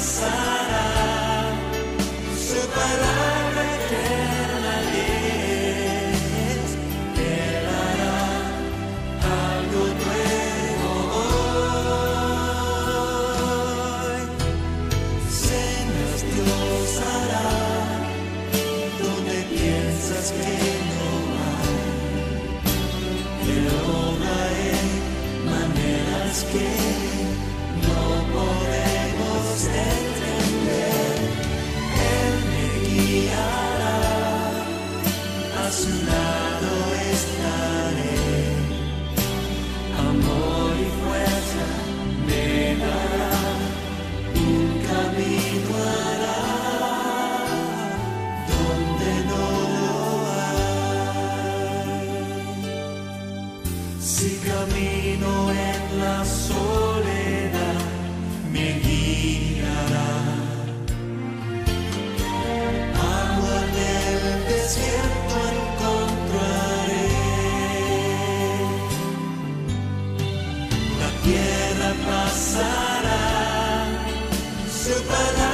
Pasará, 0.00 0.39
desierto 64.70 65.36
encontraré. 65.58 67.08
La 71.00 71.10
tierra 71.24 71.90
pasará, 72.06 73.24
su 74.82 74.94
palabra 75.02 75.49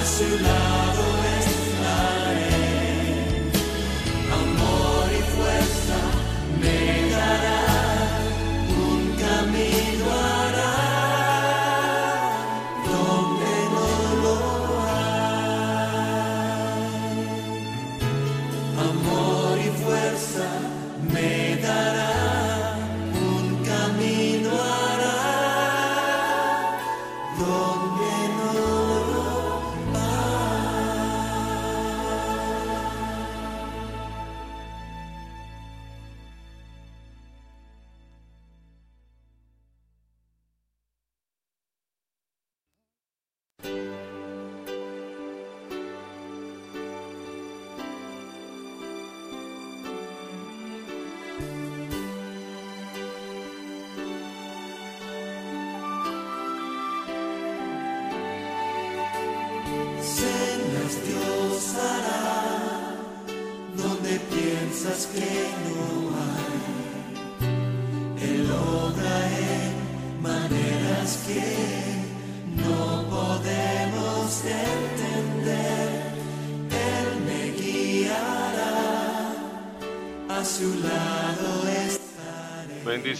a 0.00 0.79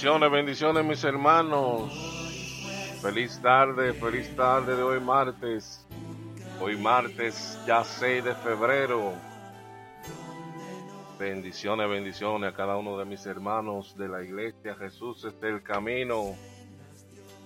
Bendiciones, 0.00 0.30
bendiciones 0.30 0.84
mis 0.86 1.04
hermanos. 1.04 1.92
Feliz 3.02 3.38
tarde, 3.42 3.92
feliz 3.92 4.34
tarde 4.34 4.74
de 4.74 4.82
hoy 4.82 4.98
martes. 4.98 5.86
Hoy 6.58 6.78
martes 6.78 7.58
ya 7.66 7.84
6 7.84 8.24
de 8.24 8.34
febrero. 8.34 9.12
Bendiciones, 11.18 11.86
bendiciones 11.90 12.50
a 12.50 12.56
cada 12.56 12.78
uno 12.78 12.96
de 12.96 13.04
mis 13.04 13.26
hermanos 13.26 13.94
de 13.94 14.08
la 14.08 14.22
iglesia. 14.22 14.74
Jesús 14.74 15.22
es 15.26 15.34
el 15.42 15.62
camino. 15.62 16.34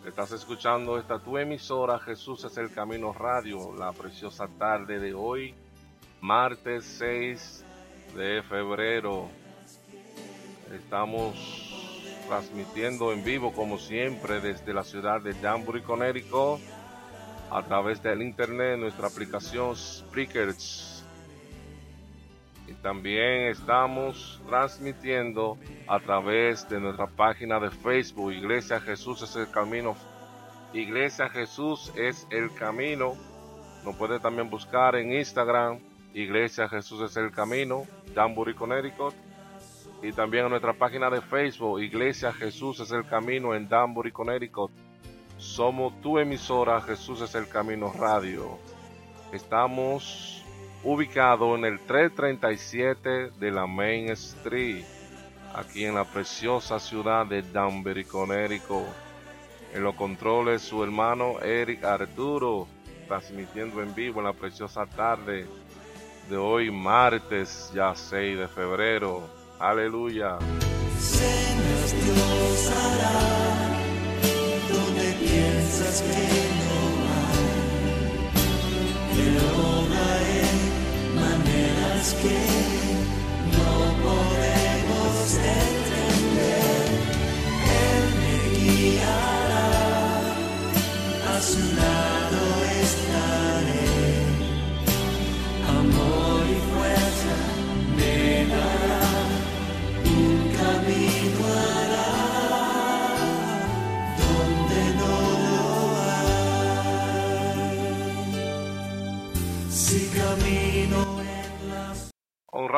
Estás 0.07 0.31
escuchando 0.31 0.97
esta 0.97 1.19
tu 1.19 1.37
emisora 1.37 1.99
Jesús 1.99 2.45
es 2.45 2.57
el 2.57 2.73
camino 2.73 3.13
radio. 3.13 3.75
La 3.77 3.91
preciosa 3.91 4.47
tarde 4.47 5.01
de 5.01 5.13
hoy, 5.13 5.57
martes 6.21 6.85
6 6.85 7.65
de 8.15 8.45
febrero. 8.45 9.29
Estamos 10.73 11.64
transmitiendo 12.35 13.13
en 13.13 13.23
vivo 13.23 13.53
como 13.53 13.79
siempre 13.79 14.41
desde 14.41 14.75
la 14.75 14.83
ciudad 14.83 15.21
de 15.21 15.35
Danbury, 15.35 15.83
Connecticut, 15.83 16.59
a 17.49 17.63
través 17.63 18.03
del 18.03 18.23
internet, 18.23 18.77
nuestra 18.77 19.07
aplicación 19.07 19.77
Spreakers. 19.77 21.05
Y 22.67 22.73
también 22.75 23.47
estamos 23.53 24.43
transmitiendo 24.49 25.57
a 25.87 26.01
través 26.01 26.69
de 26.69 26.81
nuestra 26.81 27.07
página 27.07 27.61
de 27.61 27.71
Facebook, 27.71 28.33
Iglesia 28.33 28.81
Jesús 28.81 29.23
es 29.23 29.37
el 29.37 29.49
Camino 29.53 29.95
Iglesia 30.73 31.29
Jesús 31.29 31.93
es 31.95 32.27
el 32.31 32.53
camino. 32.53 33.15
Nos 33.85 33.95
puede 33.95 34.19
también 34.19 34.51
buscar 34.51 34.97
en 34.97 35.13
Instagram, 35.13 35.79
Iglesia 36.13 36.69
Jesús 36.69 37.01
es 37.09 37.17
el 37.17 37.31
camino, 37.31 37.85
Danbury, 38.13 38.55
Connecticut. 38.55 39.15
Y 40.05 40.13
también 40.13 40.45
en 40.45 40.51
nuestra 40.51 40.75
página 40.75 41.09
de 41.09 41.23
Facebook, 41.23 41.81
Iglesia 41.81 42.31
Jesús 42.31 42.79
es 42.79 42.91
el 42.91 43.07
camino 43.07 43.55
en 43.55 43.67
Danbury, 43.67 44.13
Connecticut. 44.13 44.71
Somos 45.39 45.99
tu 46.03 46.19
emisora, 46.19 46.79
Jesús 46.83 47.23
es 47.23 47.35
el 47.35 47.49
camino 47.49 47.91
radio. 47.91 48.59
Estamos 49.33 50.45
ubicados 50.83 51.57
en 51.57 51.65
el 51.65 51.81
337 51.81 53.31
de 53.31 53.51
la 53.51 53.67
Main 53.67 54.11
Street, 54.11 54.85
aquí 55.55 55.87
en 55.87 55.95
la 55.95 56.05
preciosa 56.05 56.79
ciudad 56.79 57.25
de 57.25 57.41
Danbury, 57.41 58.05
Connecticut. 58.05 58.85
En 59.73 59.83
los 59.83 59.95
controles 59.95 60.61
su 60.61 60.85
hermano 60.85 61.41
Eric 61.41 61.83
Arturo, 61.83 62.69
transmitiendo 63.09 63.83
en 63.83 63.95
vivo 63.95 64.21
en 64.21 64.27
la 64.27 64.35
preciosa 64.35 64.85
tarde 64.85 65.47
de 66.29 66.37
hoy, 66.37 66.71
martes 66.71 67.73
ya 67.75 67.95
6 67.95 68.39
de 68.39 68.49
febrero. 68.49 69.44
Aleluya. 69.59 70.39
Cenas 70.99 71.93
Dios 71.93 72.71
hará 72.71 73.21
donde 74.69 75.13
piensas 75.21 76.03
que 76.03 76.23
no 76.61 76.77
hay. 77.15 77.45
Pero 79.15 79.47
hay 80.07 80.35
maneras 81.15 82.05
que 82.21 82.39
no 83.55 83.71
podemos 84.03 85.17
entender. 85.63 86.87
Él 87.87 88.05
me 88.21 88.37
guiará, 88.59 89.69
a 91.31 91.41
su 91.41 91.63
lado 91.77 92.24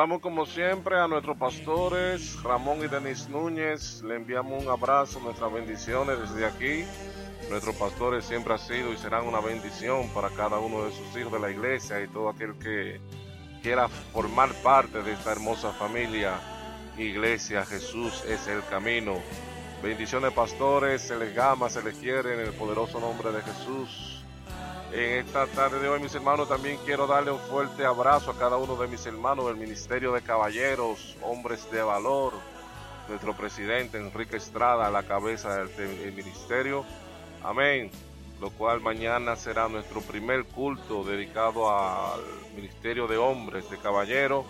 Como 0.07 0.45
siempre 0.45 0.97
a 0.97 1.07
nuestros 1.07 1.37
pastores 1.37 2.41
Ramón 2.41 2.79
y 2.79 2.87
Denis 2.87 3.27
Núñez. 3.27 4.01
Le 4.03 4.15
enviamos 4.15 4.63
un 4.63 4.69
abrazo, 4.69 5.19
nuestras 5.19 5.51
bendiciones 5.51 6.17
desde 6.19 6.45
aquí. 6.45 6.85
Nuestros 7.49 7.75
pastores 7.75 8.23
siempre 8.23 8.53
han 8.53 8.59
sido 8.59 8.93
y 8.93 8.97
serán 8.97 9.27
una 9.27 9.41
bendición 9.41 10.07
para 10.13 10.29
cada 10.29 10.59
uno 10.59 10.85
de 10.85 10.91
sus 10.91 11.15
hijos 11.17 11.33
de 11.33 11.39
la 11.39 11.51
iglesia 11.51 12.01
y 12.01 12.07
todo 12.07 12.29
aquel 12.29 12.57
que 12.57 13.01
quiera 13.61 13.89
formar 13.89 14.53
parte 14.63 15.03
de 15.03 15.11
esta 15.11 15.33
hermosa 15.33 15.73
familia. 15.73 16.39
Iglesia 16.97 17.65
Jesús 17.65 18.23
es 18.25 18.47
el 18.47 18.63
camino. 18.69 19.15
Bendiciones 19.83 20.31
pastores, 20.31 21.01
se 21.01 21.17
les 21.17 21.37
ama, 21.37 21.69
se 21.69 21.83
les 21.83 21.95
quiere 21.95 22.33
en 22.33 22.39
el 22.47 22.53
poderoso 22.53 22.99
nombre 23.01 23.31
de 23.33 23.41
Jesús. 23.41 24.16
En 24.91 25.19
esta 25.19 25.45
tarde 25.47 25.79
de 25.79 25.89
hoy, 25.89 25.99
mis 25.99 26.15
hermanos, 26.15 26.47
también 26.47 26.79
quiero 26.85 27.07
darle 27.07 27.31
un 27.31 27.39
fuerte 27.39 27.85
abrazo 27.85 28.31
a 28.31 28.37
cada 28.37 28.55
uno 28.55 28.77
de 28.77 28.87
mis 28.87 29.05
hermanos 29.05 29.47
del 29.47 29.57
Ministerio 29.57 30.13
de 30.13 30.21
Caballeros, 30.21 31.17
hombres 31.21 31.69
de 31.71 31.81
valor, 31.81 32.33
nuestro 33.09 33.35
presidente 33.35 33.97
Enrique 33.97 34.37
Estrada 34.37 34.87
a 34.87 34.91
la 34.91 35.03
cabeza 35.03 35.65
del, 35.65 36.13
ministerio. 36.13 36.85
Amén. 37.43 37.91
Lo 38.39 38.49
cual 38.51 38.79
mañana 38.79 39.35
será 39.35 39.67
nuestro 39.67 39.99
primer 40.01 40.45
culto 40.45 41.03
dedicado 41.03 41.69
al 41.69 42.21
Ministerio 42.55 43.07
de 43.07 43.17
Hombres 43.17 43.69
de 43.69 43.77
Caballeros 43.77 44.45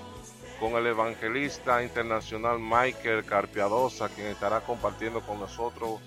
con 0.60 0.74
el 0.74 0.86
evangelista 0.86 1.81
internacional 1.84 2.60
Michael 2.60 3.25
Carpiadosa, 3.25 4.10
quien 4.10 4.28
estará 4.28 4.62
compartiendo 4.62 5.22
con 5.22 5.39
nosotros 5.39 6.00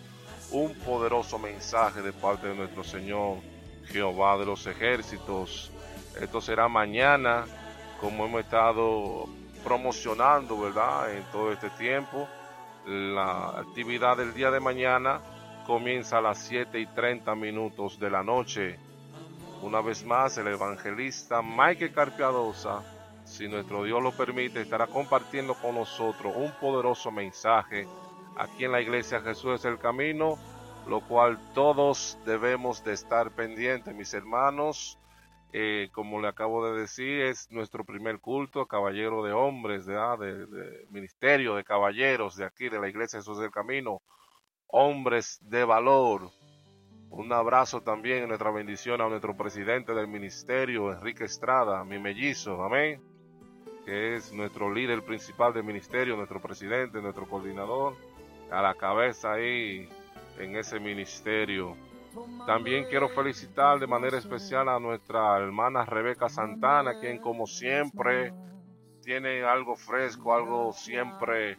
un 0.53 0.73
poderoso 0.75 1.38
mensaje 1.38 2.00
de 2.00 2.12
parte 2.12 2.47
de 2.47 2.55
nuestro 2.55 2.85
Señor 2.85 3.38
Jehová 3.91 4.37
de 4.39 4.47
los 4.47 4.67
ejércitos. 4.67 5.71
Esto 6.21 6.41
será 6.41 6.69
mañana, 6.69 7.45
como 8.01 8.25
hemos 8.25 8.41
estado 8.43 9.27
promocionando, 9.65 10.61
¿verdad? 10.61 11.15
En 11.15 11.25
todo 11.25 11.53
este 11.53 11.71
tiempo. 11.71 12.29
La 12.87 13.51
actividad 13.59 14.17
del 14.17 14.33
día 14.33 14.51
de 14.51 14.61
mañana 14.61 15.21
comienza 15.67 16.19
a 16.19 16.21
las 16.21 16.39
7 16.39 16.79
y 16.81 16.87
30 16.87 17.35
minutos 17.35 17.99
de 17.99 18.11
la 18.11 18.23
noche. 18.23 18.79
Una 19.63 19.81
vez 19.81 20.05
más, 20.05 20.39
el 20.39 20.49
evangelista 20.49 21.43
Michael 21.43 21.93
Carpiadosa, 21.93 22.83
si 23.25 23.47
nuestro 23.49 23.85
Dios 23.85 24.03
lo 24.03 24.13
permite, 24.13 24.63
estará 24.63 24.87
compartiendo 24.87 25.55
con 25.55 25.75
nosotros 25.75 26.33
un 26.35 26.51
poderoso 26.53 27.11
mensaje 27.11 27.87
aquí 28.41 28.65
en 28.65 28.73
la 28.73 28.81
iglesia 28.81 29.21
Jesús 29.21 29.61
es 29.61 29.65
el 29.67 29.79
camino 29.79 30.39
lo 30.87 31.00
cual 31.00 31.38
todos 31.55 32.19
debemos 32.25 32.85
de 32.85 32.93
estar 32.93 33.31
pendientes, 33.32 33.94
mis 33.94 34.15
hermanos. 34.15 34.99
Eh, 35.53 35.88
como 35.93 36.21
le 36.21 36.29
acabo 36.29 36.65
de 36.65 36.81
decir, 36.81 37.23
es 37.23 37.50
nuestro 37.50 37.85
primer 37.85 38.21
culto, 38.21 38.67
caballero 38.67 39.25
de 39.25 39.32
hombres, 39.32 39.85
de, 39.85 39.94
de, 39.94 40.47
de, 40.47 40.87
ministerio 40.91 41.56
de 41.56 41.65
caballeros 41.65 42.37
de 42.37 42.44
aquí, 42.44 42.69
de 42.69 42.79
la 42.79 42.88
iglesia 42.88 43.19
Jesús 43.19 43.38
del 43.38 43.50
Camino, 43.50 44.00
hombres 44.69 45.41
de 45.43 45.65
valor. 45.65 46.31
Un 47.11 47.32
abrazo 47.32 47.81
también, 47.81 48.29
nuestra 48.29 48.53
bendición 48.53 49.00
a 49.00 49.09
nuestro 49.09 49.37
presidente 49.37 49.93
del 49.93 50.06
ministerio, 50.06 50.93
Enrique 50.93 51.25
Estrada, 51.25 51.82
mi 51.82 51.99
mellizo, 51.99 52.62
amén, 52.62 53.03
que 53.85 54.15
es 54.15 54.32
nuestro 54.32 54.73
líder 54.73 55.03
principal 55.03 55.53
del 55.53 55.65
ministerio, 55.65 56.17
nuestro 56.17 56.41
presidente, 56.41 57.03
nuestro 57.03 57.27
coordinador, 57.27 57.97
a 58.53 58.62
la 58.62 58.75
cabeza 58.75 59.32
ahí 59.32 59.88
en 60.43 60.57
ese 60.57 60.81
ministerio. 60.81 61.77
También 62.47 62.87
quiero 62.87 63.09
felicitar 63.09 63.79
de 63.79 63.87
manera 63.87 64.19
especial 64.19 64.69
a 64.69 64.81
nuestra 64.81 65.39
hermana 65.39 65.85
Rebeca 65.85 66.29
Santana, 66.29 66.99
quien 66.99 67.19
como 67.19 67.47
siempre 67.47 68.33
tiene 69.03 69.43
algo 69.45 69.77
fresco, 69.77 70.35
algo 70.35 70.73
siempre 70.73 71.57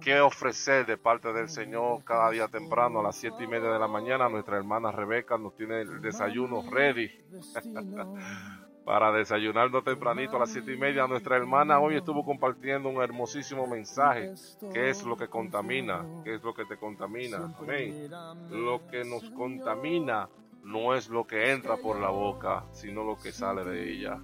que 0.00 0.20
ofrecer 0.20 0.86
de 0.86 0.96
parte 0.96 1.32
del 1.32 1.48
Señor 1.48 2.04
cada 2.04 2.30
día 2.30 2.48
temprano 2.48 3.00
a 3.00 3.02
las 3.04 3.16
siete 3.16 3.44
y 3.44 3.46
media 3.46 3.70
de 3.70 3.78
la 3.78 3.88
mañana. 3.88 4.28
Nuestra 4.28 4.56
hermana 4.56 4.92
Rebeca 4.92 5.38
nos 5.38 5.54
tiene 5.56 5.80
el 5.80 6.00
desayuno 6.00 6.62
ready 6.70 7.10
para 8.84 9.12
desayunarnos 9.12 9.84
tempranito 9.84 10.36
a 10.36 10.40
las 10.40 10.50
siete 10.50 10.72
y 10.72 10.76
media. 10.76 11.06
Nuestra 11.06 11.36
hermana 11.36 11.80
hoy 11.80 11.96
estuvo 11.96 12.24
compartiendo 12.24 12.88
un 12.88 13.02
hermosísimo 13.02 13.66
mensaje. 13.66 14.34
¿Qué 14.72 14.90
es 14.90 15.04
lo 15.04 15.16
que 15.16 15.28
contamina? 15.28 16.04
¿Qué 16.24 16.34
es 16.34 16.42
lo 16.42 16.54
que 16.54 16.64
te 16.64 16.76
contamina? 16.76 17.54
Amén. 17.58 18.10
Lo 18.50 18.86
que 18.88 19.04
nos 19.04 19.30
contamina 19.30 20.28
no 20.64 20.94
es 20.94 21.08
lo 21.08 21.26
que 21.26 21.52
entra 21.52 21.76
por 21.76 21.98
la 21.98 22.10
boca, 22.10 22.64
sino 22.72 23.04
lo 23.04 23.16
que 23.16 23.32
sale 23.32 23.64
de 23.64 23.92
ella. 23.92 24.20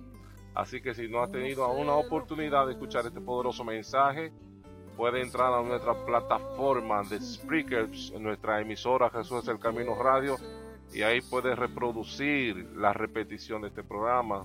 Así 0.54 0.80
que 0.80 0.94
si 0.94 1.08
no 1.08 1.22
has 1.22 1.30
tenido 1.30 1.64
aún 1.64 1.88
oportunidad 1.88 2.66
de 2.66 2.72
escuchar 2.72 3.06
este 3.06 3.20
poderoso 3.20 3.64
mensaje, 3.64 4.32
puede 4.96 5.22
entrar 5.22 5.52
a 5.52 5.62
nuestra 5.62 5.94
plataforma 6.04 7.02
de 7.04 7.20
Spreakers, 7.20 8.12
en 8.16 8.24
nuestra 8.24 8.60
emisora 8.60 9.08
Jesús 9.10 9.44
es 9.44 9.48
el 9.48 9.60
Camino 9.60 9.94
Radio, 9.94 10.36
y 10.92 11.02
ahí 11.02 11.20
puedes 11.20 11.58
reproducir 11.58 12.70
la 12.76 12.92
repetición 12.92 13.62
de 13.62 13.68
este 13.68 13.82
programa. 13.82 14.42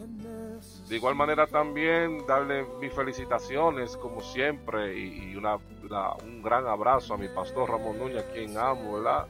De 0.88 0.96
igual 0.96 1.16
manera 1.16 1.48
también 1.48 2.26
darle 2.28 2.66
mis 2.80 2.94
felicitaciones 2.94 3.96
como 3.98 4.22
siempre 4.22 4.98
y, 4.98 5.36
un 5.36 6.42
gran 6.42 6.68
abrazo 6.68 7.14
a 7.14 7.18
mi 7.18 7.28
pastor 7.28 7.70
Ramón 7.70 7.98
Núñez, 7.98 8.24
quien 8.34 8.58
amo, 8.58 8.94
¿verdad? 8.94 9.28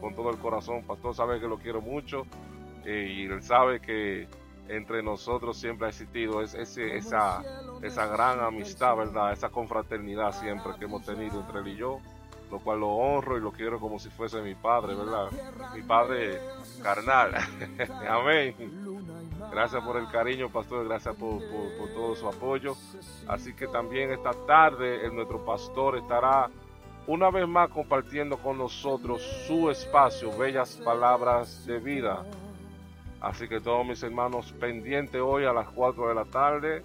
Con 0.00 0.14
todo 0.14 0.30
el 0.30 0.38
corazón, 0.38 0.82
pastor 0.82 1.14
sabe 1.14 1.40
que 1.40 1.46
lo 1.46 1.58
quiero 1.58 1.80
mucho 1.80 2.26
eh, 2.84 3.14
y 3.16 3.24
él 3.24 3.42
sabe 3.42 3.80
que 3.80 4.28
entre 4.68 5.02
nosotros 5.02 5.56
siempre 5.56 5.86
ha 5.86 5.90
existido 5.90 6.42
esa, 6.42 7.42
esa 7.82 8.06
gran 8.06 8.40
amistad, 8.40 8.96
¿verdad? 8.96 9.32
Esa 9.32 9.48
confraternidad 9.48 10.32
siempre 10.32 10.72
que 10.78 10.86
hemos 10.86 11.04
tenido 11.04 11.40
entre 11.40 11.60
él 11.60 11.68
y 11.68 11.76
yo 11.76 12.00
lo 12.50 12.58
cual 12.60 12.80
lo 12.80 12.88
honro 12.88 13.36
y 13.36 13.40
lo 13.40 13.52
quiero 13.52 13.80
como 13.80 13.98
si 13.98 14.08
fuese 14.10 14.40
mi 14.40 14.54
padre, 14.54 14.94
¿verdad? 14.94 15.30
Mi 15.74 15.82
padre 15.82 16.40
carnal. 16.82 17.34
Amén. 18.08 18.54
Gracias 19.50 19.82
por 19.84 19.96
el 19.96 20.08
cariño, 20.08 20.48
pastor, 20.48 20.86
gracias 20.86 21.14
por, 21.16 21.38
por, 21.38 21.88
todo 21.94 22.16
su 22.16 22.28
apoyo. 22.28 22.74
Así 23.28 23.54
que 23.54 23.66
también 23.66 24.10
esta 24.10 24.32
tarde 24.46 25.04
el, 25.04 25.14
nuestro 25.14 25.44
pastor 25.44 25.96
estará 25.96 26.50
una 27.06 27.30
vez 27.30 27.46
más 27.46 27.70
compartiendo 27.70 28.36
con 28.38 28.58
nosotros 28.58 29.22
su 29.46 29.70
espacio, 29.70 30.36
bellas 30.36 30.80
palabras 30.84 31.66
de 31.66 31.78
vida. 31.78 32.24
Así 33.20 33.48
que 33.48 33.60
todos 33.60 33.86
mis 33.86 34.02
hermanos 34.02 34.52
pendientes 34.58 35.20
hoy 35.20 35.44
a 35.44 35.52
las 35.52 35.68
4 35.68 36.08
de 36.08 36.14
la 36.14 36.24
tarde, 36.24 36.84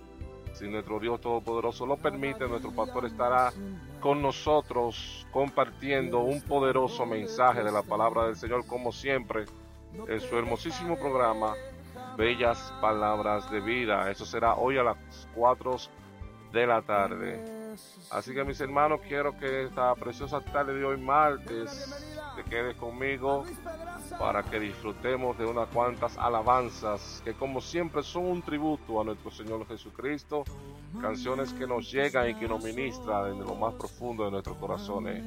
si 0.54 0.68
nuestro 0.68 1.00
Dios 1.00 1.22
Todopoderoso 1.22 1.86
lo 1.86 1.98
permite, 1.98 2.48
nuestro 2.48 2.72
pastor 2.72 3.06
estará 3.06 3.52
con 4.00 4.22
nosotros 4.22 5.26
compartiendo 5.32 6.20
un 6.20 6.42
poderoso 6.42 7.06
mensaje 7.06 7.64
de 7.64 7.72
la 7.72 7.84
palabra 7.84 8.26
del 8.26 8.36
Señor, 8.36 8.66
como 8.66 8.92
siempre, 8.92 9.46
en 10.08 10.20
su 10.20 10.38
hermosísimo 10.38 10.98
programa 10.98 11.54
Bellas 12.18 12.74
Palabras 12.82 13.50
de 13.52 13.60
Vida. 13.60 14.10
Eso 14.10 14.26
será 14.26 14.56
hoy 14.56 14.78
a 14.78 14.84
las 14.84 14.98
4 15.36 15.76
de 16.52 16.68
la 16.68 16.82
tarde. 16.82 17.62
Así 18.10 18.34
que 18.34 18.44
mis 18.44 18.60
hermanos, 18.60 19.00
quiero 19.08 19.38
que 19.38 19.64
esta 19.64 19.96
preciosa 19.96 20.42
tarde 20.42 20.74
de 20.74 20.84
hoy 20.84 20.98
martes 20.98 22.11
te 22.44 22.50
quedes 22.50 22.76
conmigo 22.76 23.44
para 24.18 24.44
que 24.44 24.60
disfrutemos 24.60 25.38
de 25.38 25.46
unas 25.46 25.68
cuantas 25.70 26.18
alabanzas 26.18 27.22
que 27.24 27.34
como 27.34 27.62
siempre 27.62 28.04
son 28.04 28.26
un 28.26 28.42
tributo 28.42 29.02
a 29.02 29.04
nuestro 29.04 29.32
Señor 29.32 29.68
Jesucristo, 29.68 30.44
canciones 31.00 31.54
que 31.54 31.68
nos 31.68 31.92
llegan 31.92 32.30
y 32.30 32.36
que 32.36 32.48
nos 32.48 32.64
ministran 32.64 33.32
desde 33.32 33.46
lo 33.46 33.56
más 33.56 33.74
profundo 33.76 34.26
de 34.26 34.32
nuestros 34.32 34.58
corazones. 34.58 35.24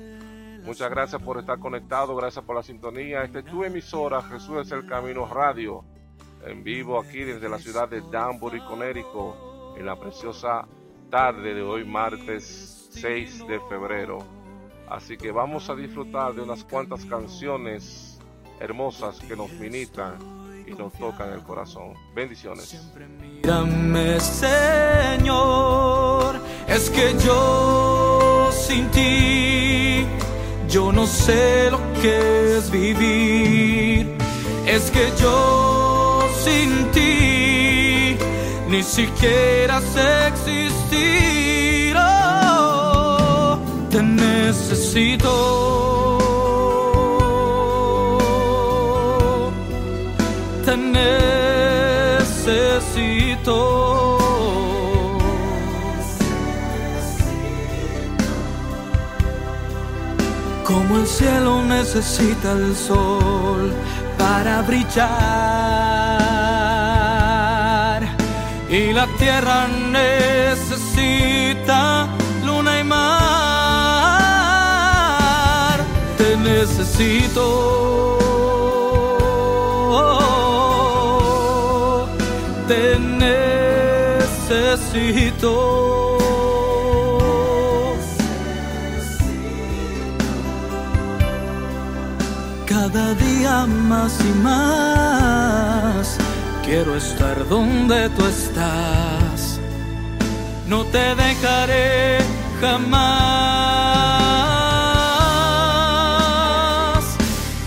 Muchas 0.64 0.90
gracias 0.90 1.22
por 1.22 1.38
estar 1.38 1.58
conectado, 1.58 2.16
gracias 2.16 2.44
por 2.44 2.56
la 2.56 2.62
sintonía. 2.62 3.22
Esta 3.22 3.40
es 3.40 3.44
tu 3.44 3.64
emisora, 3.64 4.22
Jesús 4.22 4.66
es 4.66 4.72
el 4.72 4.86
Camino 4.86 5.26
Radio, 5.26 5.84
en 6.44 6.64
vivo 6.64 6.98
aquí 6.98 7.22
desde 7.22 7.48
la 7.48 7.58
ciudad 7.58 7.88
de 7.88 8.00
Danbury, 8.00 8.60
Connecticut, 8.60 9.34
en 9.76 9.86
la 9.86 9.96
preciosa 9.96 10.66
tarde 11.10 11.54
de 11.54 11.62
hoy, 11.62 11.84
martes 11.84 12.88
6 12.92 13.46
de 13.46 13.60
febrero. 13.68 14.33
Así 14.88 15.16
que 15.16 15.32
vamos 15.32 15.70
a 15.70 15.74
disfrutar 15.74 16.34
de 16.34 16.42
unas 16.42 16.64
cuantas 16.64 17.04
canciones 17.04 18.18
hermosas 18.60 19.18
que 19.20 19.34
nos 19.36 19.50
ministran 19.52 20.18
y 20.66 20.72
nos 20.72 20.92
tocan 20.94 21.32
el 21.32 21.42
corazón. 21.42 21.94
Bendiciones. 22.14 22.74
Mírame, 23.20 24.20
Señor, 24.20 25.30
es 26.68 26.90
que 26.90 27.14
yo 27.24 28.50
sin 28.52 28.90
ti, 28.90 30.04
yo 30.68 30.92
no 30.92 31.06
sé 31.06 31.70
lo 31.70 31.80
que 32.00 32.58
es 32.58 32.70
vivir. 32.70 34.14
Es 34.66 34.90
que 34.90 35.12
yo 35.20 36.26
sin 36.42 36.90
ti, 36.92 38.16
ni 38.68 38.82
siquiera 38.82 39.80
sé 39.80 40.28
existir. 40.28 41.73
Necesito 44.46 45.34
te 50.66 50.76
necesito. 50.76 51.08
Como 60.62 60.98
el 60.98 61.06
cielo 61.06 61.64
necesita 61.64 62.52
el 62.52 62.76
sol 62.76 63.72
para 64.18 64.60
brillar 64.60 65.08
y 68.68 68.92
la 68.92 69.06
tierra 69.18 69.68
necesita 69.98 72.08
luna 72.44 72.80
y 72.80 72.84
mar. 72.84 73.23
Necesito. 76.64 77.44
Te 82.68 82.98
necesito. 84.38 85.52
Cada 92.66 93.14
día 93.14 93.66
más 93.66 94.18
y 94.20 94.32
más 94.42 96.16
quiero 96.64 96.96
estar 96.96 97.46
donde 97.48 98.08
tú 98.10 98.24
estás. 98.24 99.60
No 100.66 100.84
te 100.86 101.14
dejaré 101.14 102.18
jamás. 102.60 103.73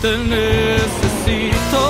Te 0.07 0.17
necesito. 0.19 1.83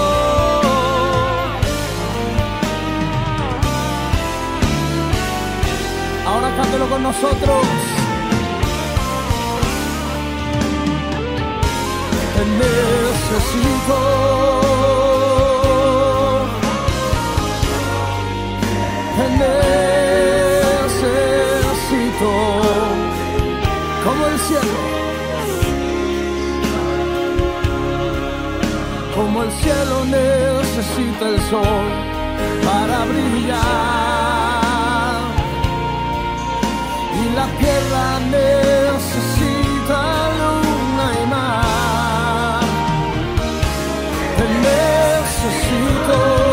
Ahora 6.25 6.50
cántelo 6.57 6.89
con 6.89 7.03
nosotros. 7.03 7.67
Te 12.33 12.43
necesito. 12.63 13.97
Te 19.15 19.25
necesito. 21.83 22.47
El 29.48 29.54
cielo 29.62 30.06
necesita 30.06 31.30
el 31.30 31.39
sol 31.50 31.88
para 32.66 33.06
brillar. 33.06 33.58
Y 37.22 37.24
la 37.36 37.48
tierra 37.62 38.06
necesita 38.38 40.00
luna 40.39 41.08
y 41.24 41.25
mar. 41.27 42.63
Te 44.38 44.46
necesito. 44.68 46.47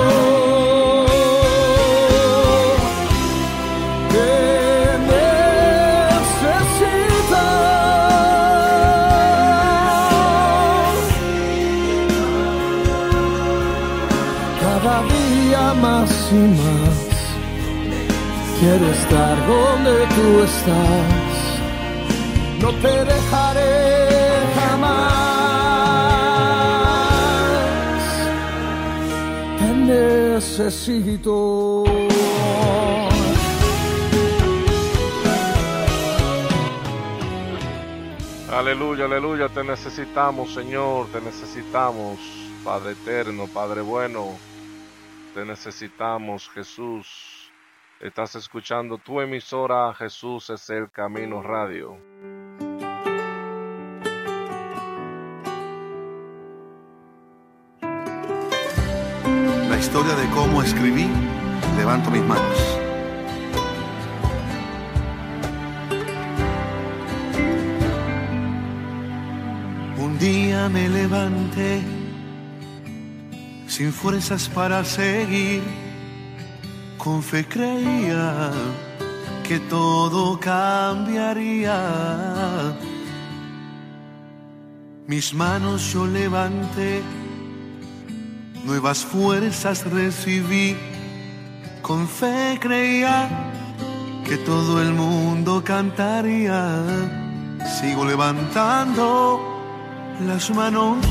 Quiero 18.58 18.86
estar 18.90 19.36
donde 19.46 20.06
tú 20.16 20.42
estás. 20.42 21.60
No 22.60 22.70
te 22.82 23.04
dejaré 23.04 24.40
jamás. 24.56 25.12
Te 29.58 29.68
necesito. 29.92 31.84
Aleluya, 38.50 39.04
aleluya, 39.04 39.48
te 39.48 39.62
necesitamos, 39.62 40.54
Señor, 40.54 41.08
te 41.12 41.20
necesitamos, 41.20 42.18
Padre 42.64 42.92
eterno, 42.92 43.46
Padre 43.52 43.82
bueno, 43.82 44.28
te 45.34 45.44
necesitamos, 45.44 46.48
Jesús. 46.50 47.50
Estás 48.00 48.36
escuchando 48.36 48.98
tu 48.98 49.20
emisora, 49.20 49.92
Jesús 49.94 50.48
es 50.50 50.70
el 50.70 50.90
Camino 50.92 51.42
Radio. 51.42 51.98
La 59.68 59.76
historia 59.76 60.14
de 60.14 60.30
cómo 60.30 60.62
escribí, 60.62 61.08
levanto 61.76 62.10
mis 62.12 62.22
manos. 62.22 62.78
Un 69.98 70.16
día 70.20 70.68
me 70.68 70.88
levanté 70.88 71.93
sin 73.74 73.92
fuerzas 73.92 74.48
para 74.48 74.84
seguir. 74.84 75.60
Con 76.96 77.24
fe 77.24 77.44
creía 77.44 78.52
que 79.42 79.58
todo 79.58 80.38
cambiaría. 80.38 81.80
Mis 85.08 85.34
manos 85.34 85.92
yo 85.92 86.06
levanté, 86.06 87.02
nuevas 88.64 89.04
fuerzas 89.04 89.84
recibí. 89.90 90.76
Con 91.82 92.06
fe 92.06 92.56
creía 92.60 93.28
que 94.24 94.36
todo 94.36 94.80
el 94.80 94.92
mundo 94.92 95.64
cantaría. 95.64 96.62
Sigo 97.80 98.04
levantando 98.04 99.40
las 100.24 100.48
manos, 100.50 101.04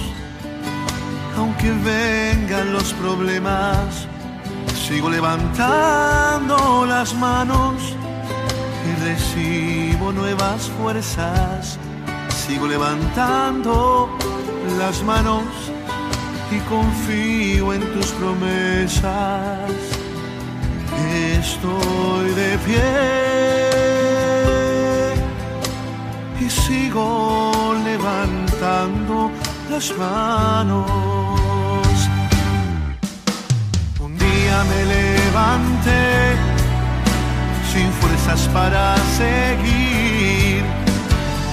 aunque 1.38 1.72
vengan 1.72 2.74
los 2.74 2.94
problemas. 2.94 4.08
Sigo 4.88 5.10
levantando 5.10 6.86
las 6.86 7.13
manos 7.16 7.96
y 8.86 9.04
recibo 9.04 10.12
nuevas 10.12 10.70
fuerzas. 10.78 11.78
Sigo 12.30 12.68
levantando 12.68 14.10
las 14.78 15.02
manos 15.04 15.46
y 16.52 16.60
confío 16.70 17.74
en 17.74 17.82
tus 17.94 18.08
promesas. 18.12 19.72
Estoy 21.40 22.30
de 22.36 22.58
pie 22.66 23.24
y 26.40 26.50
sigo 26.50 27.75
levantando 27.84 29.32
las 29.70 29.98
manos. 29.98 31.23
Me 34.62 34.86
levanté 34.86 36.36
sin 37.72 37.91
fuerzas 37.93 38.41
para 38.53 38.95
seguir. 39.17 40.62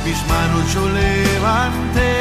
Mis 0.04 0.20
manos 0.28 0.64
yo 0.74 0.82
levanté 0.88 2.12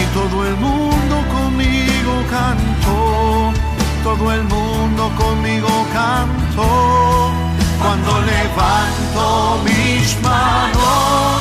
y 0.00 0.02
todo 0.14 0.46
el 0.46 0.56
mundo 0.56 1.16
conmigo 1.36 2.12
cantó. 2.30 3.52
Todo 4.04 4.32
el 4.32 4.44
mundo 4.44 5.10
conmigo 5.16 5.68
cantó. 5.92 7.32
Cuando 7.82 8.12
levanto 8.34 9.58
mis 9.64 10.06
manos, 10.22 11.40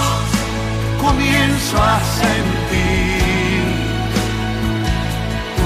comienzo 0.99 1.77
a 1.77 1.99
sentir 2.19 3.61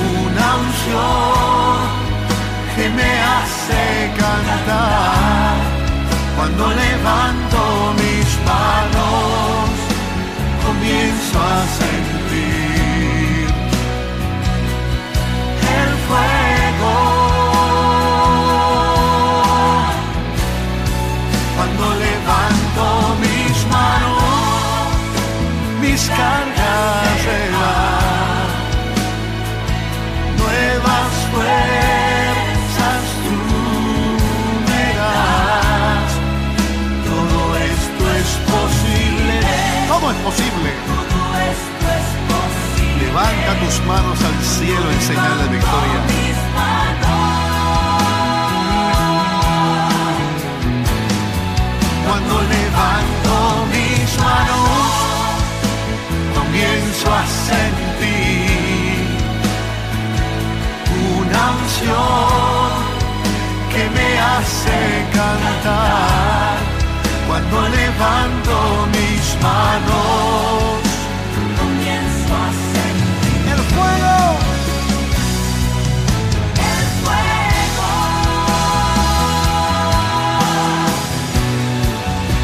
una 0.03 0.47
unción 0.63 1.54
que 2.75 2.89
me 2.89 3.11
hace 3.33 4.11
cantar. 4.19 5.55
Cuando 6.35 6.67
levanto 6.67 7.93
mis 8.01 8.29
manos, 8.51 9.69
comienzo 10.65 11.39
a 11.39 11.57
sentir 11.79 13.47
el 15.79 15.91
fuego. 16.07 16.95
Cuando 21.55 21.85
levanto 22.05 22.85
mis 23.23 23.55
manos, 23.71 24.89
mis 25.81 26.01
cargas 26.09 26.54
posible? 40.25 40.69
Levanta 42.99 43.51
tus 43.61 43.75
manos 43.85 44.17
al 44.29 44.37
cielo 44.43 44.91
en 44.91 45.01
señal 45.01 45.37
de 45.43 45.47
victoria. 45.55 45.99
Cuando 52.07 52.33
levanto 52.55 53.33
mis 53.75 54.09
manos, 54.27 54.91
comienzo 56.37 57.07
a 57.21 57.23
sentir 57.51 59.05
una 61.19 61.43
unción 61.61 62.69
que 63.71 63.83
me 63.95 64.09
hace 64.33 64.77
cantar. 65.13 66.55
Cuando 67.27 67.57
levanto 67.69 68.87
mis 68.93 69.04
manos, 69.41 70.81
comienzo 71.59 72.31
a 72.45 72.49
sentir 72.73 73.45
el 73.55 73.61
fuego. 73.73 74.17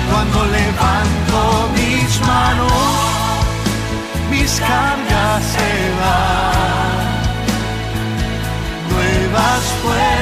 Cuando 0.10 0.40
levanto 0.58 1.40
mis 1.76 2.12
manos, 2.22 2.84
mis 4.30 4.52
cargas 4.60 5.44
se 5.54 5.72
van. 6.00 7.12
Nuevas 8.90 9.64
fuerzas 9.82 10.21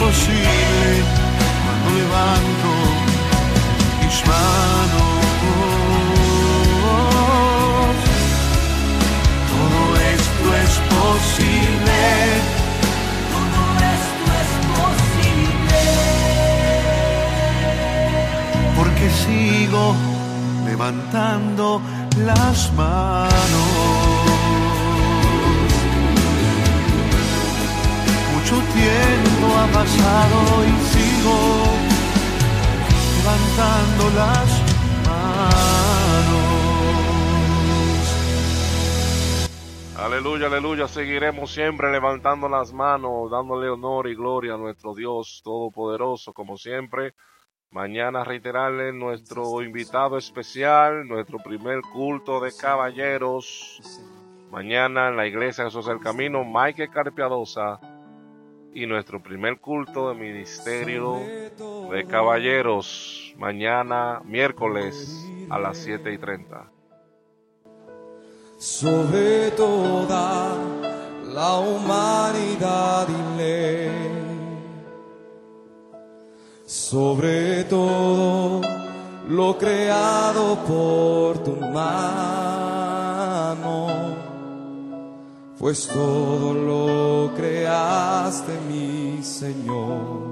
Todo 0.00 0.08
es 0.08 0.16
posible 0.16 1.04
cuando 1.62 1.86
levanto 1.98 2.68
mis 4.00 4.16
manos. 4.26 5.20
Todo 9.52 9.80
esto 10.14 10.46
es 10.64 10.74
posible. 10.96 12.00
Porque 18.76 19.06
sigo 19.10 19.84
levantando 20.64 21.66
las 22.24 22.58
manos. 22.72 24.79
Mucho 28.50 28.64
tiempo 28.72 29.46
ha 29.56 29.66
pasado 29.68 30.64
y 30.64 30.72
sigo 30.90 31.38
levantando 33.18 34.10
las 34.16 34.48
manos. 35.06 36.50
Aleluya, 39.96 40.46
aleluya. 40.48 40.88
Seguiremos 40.88 41.52
siempre 41.52 41.92
levantando 41.92 42.48
las 42.48 42.72
manos, 42.72 43.30
dándole 43.30 43.68
honor 43.68 44.08
y 44.08 44.16
gloria 44.16 44.54
a 44.54 44.58
nuestro 44.58 44.96
Dios 44.96 45.42
Todopoderoso, 45.44 46.32
como 46.32 46.56
siempre. 46.56 47.14
Mañana 47.70 48.24
reiterarle 48.24 48.92
nuestro 48.92 49.62
invitado 49.62 50.18
especial, 50.18 51.06
nuestro 51.06 51.38
primer 51.38 51.82
culto 51.82 52.40
de 52.40 52.50
caballeros. 52.56 53.80
Mañana 54.50 55.10
en 55.10 55.16
la 55.16 55.28
iglesia 55.28 55.66
Jesús 55.66 55.86
del 55.86 56.00
Camino, 56.00 56.44
Mike 56.44 56.88
Carpiadosa. 56.88 57.78
Y 58.72 58.86
nuestro 58.86 59.22
primer 59.22 59.58
culto 59.58 60.08
de 60.10 60.14
ministerio 60.14 61.18
de 61.90 62.06
caballeros. 62.08 63.34
Mañana, 63.36 64.20
miércoles, 64.24 65.26
a 65.48 65.58
las 65.58 65.78
7 65.78 66.12
y 66.12 66.18
30. 66.18 66.70
sobre 68.60 69.50
toda 69.52 70.54
la 71.32 71.58
humanidad 71.60 73.08
y 73.08 73.38
ley, 73.38 73.90
sobre 76.66 77.64
todo 77.64 78.60
lo 79.30 79.56
creado 79.56 80.56
por 80.66 81.42
tu 81.42 81.56
mano, 81.56 82.59
pues 85.60 85.86
todo 85.88 86.54
lo 86.54 87.34
creaste, 87.34 88.58
mi 88.66 89.22
Señor, 89.22 90.30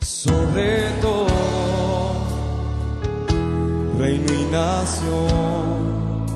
sobre 0.00 0.90
todo 1.00 1.26
reino 3.98 4.30
y 4.30 4.44
nación 4.52 6.26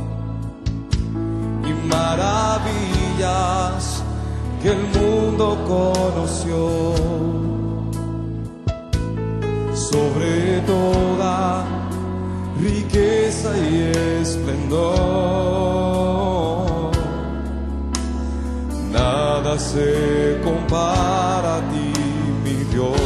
y 1.67 1.73
maravillas 1.87 3.23
que 4.63 4.71
el 4.71 4.83
mundo 4.99 5.59
conoció. 5.69 6.95
Sobre 9.75 10.61
toda 10.61 11.67
riqueza 12.59 13.51
y 13.59 13.93
esplendor 14.23 15.45
se 19.59 20.41
compara 20.43 21.57
a 21.57 21.61
ti 21.71 21.93
mi 22.43 22.65
Dios 22.73 23.04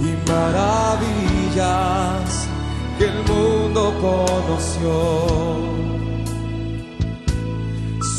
y 0.00 0.16
maravillas 0.28 2.28
que 2.98 3.04
el 3.06 3.22
mundo 3.24 3.94
conoció. 4.00 4.92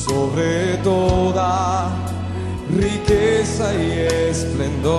Sobre 0.05 0.77
toda 0.77 1.89
riqueza 2.69 3.73
y 3.73 4.07
esplendor, 4.29 4.97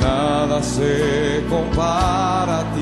nada 0.00 0.62
se 0.62 1.44
compara 1.48 2.64
ti 2.74 2.77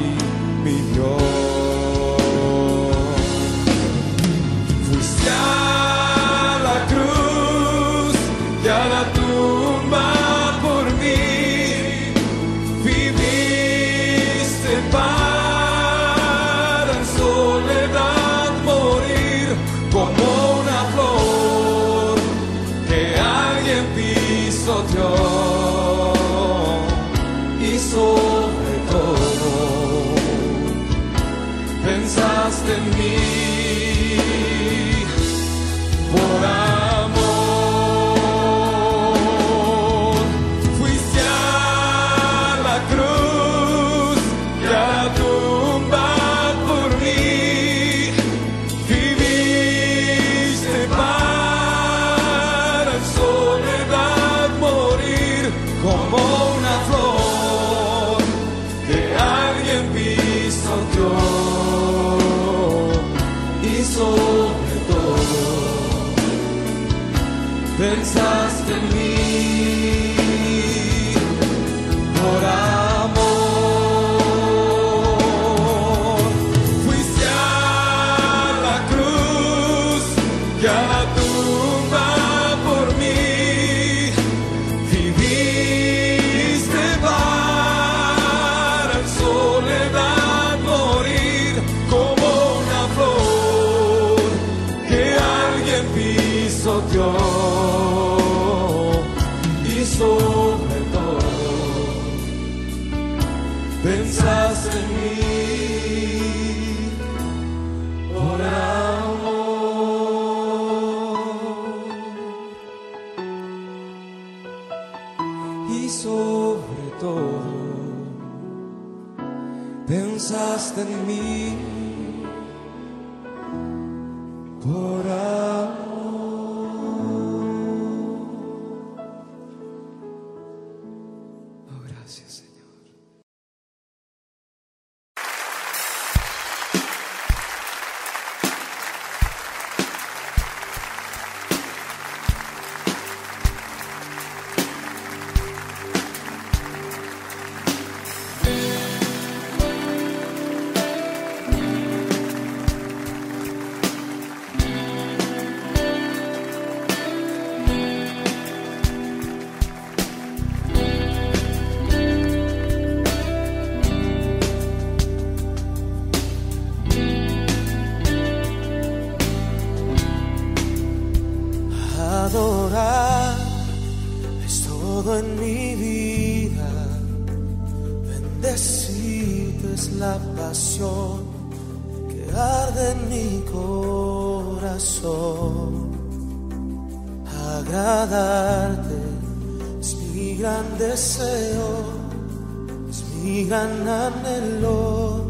sigan 193.47 193.87
anhelo 193.87 195.23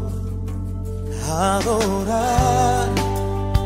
adorar 1.29 2.89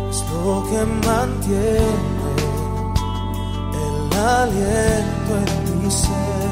es 0.10 0.20
lo 0.32 0.54
que 0.70 0.82
mantiene 1.08 2.34
el 3.86 3.98
aliento 4.36 5.32
en 5.46 5.52
mi 5.82 5.92
ser. 6.02 6.52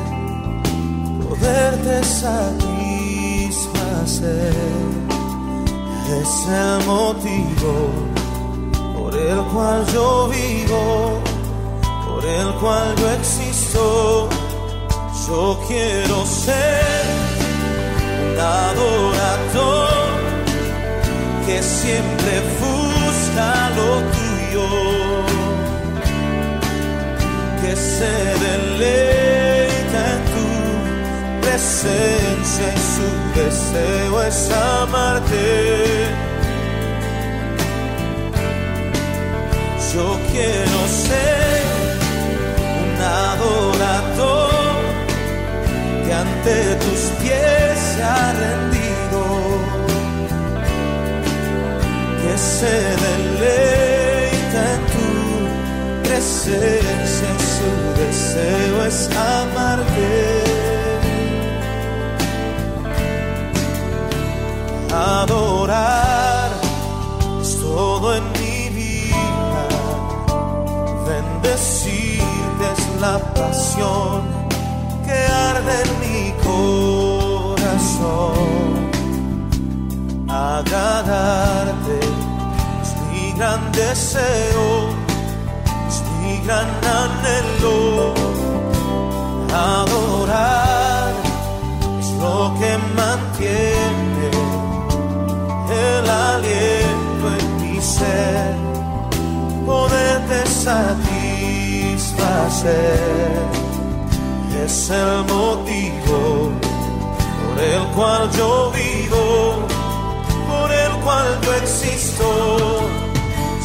Poderte 1.28 1.96
satisfacer 2.04 2.96
es 6.22 6.34
el 6.48 6.78
motivo 6.88 7.74
por 8.96 9.12
el 9.16 9.40
cual 9.52 9.80
yo 9.94 10.08
vivo 10.30 10.84
por 12.08 12.24
el 12.26 12.50
cual 12.62 12.88
yo 12.96 13.08
existo. 13.20 14.30
Yo 15.28 15.42
quiero 15.68 16.26
ser 16.26 17.39
adorador 18.40 19.90
que 21.46 21.62
siempre 21.62 22.42
busca 22.62 23.70
lo 23.78 23.92
tuyo, 24.18 24.68
que 27.62 27.76
se 27.76 28.16
deleita 28.48 30.02
en 30.16 30.22
tu 30.34 30.48
presencia 31.42 32.68
y 32.76 32.82
su 32.94 33.10
deseo 33.40 34.24
es 34.24 34.52
amarte. 34.52 35.48
Yo 39.94 40.20
quiero 40.32 40.80
ser. 40.88 41.59
Ante 46.12 46.76
tus 46.76 47.02
pies 47.22 47.80
se 47.96 48.04
ha 48.04 48.34
rendido, 48.34 49.22
que 52.22 52.38
se 52.38 52.76
deleita 53.06 54.62
en 54.76 54.82
tu 54.94 55.10
presencia, 56.04 57.32
su 57.56 57.72
deseo 58.02 58.86
es 58.86 59.10
amarte. 59.16 60.44
Adorar 64.92 66.52
es 67.42 67.62
todo 67.62 68.16
en 68.16 68.24
mi 68.34 68.70
vida, 68.70 69.68
bendecirte 71.08 72.66
es 72.76 73.02
la 73.02 73.18
pasión 73.34 74.39
que 75.10 75.20
arde 75.52 75.76
en 75.86 75.92
mi 76.04 76.22
corazón. 76.50 78.38
Agradarte 80.30 81.98
es 82.84 82.92
mi 83.08 83.24
gran 83.38 83.62
deseo, 83.72 84.68
es 85.90 85.98
mi 86.20 86.34
gran 86.46 86.70
anhelo. 87.02 87.80
Adorar 89.78 91.12
es 92.02 92.10
lo 92.24 92.40
que 92.60 92.72
mantiene 93.02 94.28
el 95.96 96.06
aliento 96.32 97.26
en 97.40 97.46
mi 97.62 97.76
ser, 97.82 98.54
poderte 99.66 100.40
satisfacer 100.68 103.59
es 104.66 104.90
el 104.90 105.24
motivo 105.26 106.52
por 107.40 107.64
el 107.64 107.84
cual 107.96 108.30
yo 108.38 108.72
vivo, 108.72 109.68
por 110.48 110.72
el 110.72 110.92
cual 111.04 111.28
yo 111.44 111.54
existo. 111.56 112.28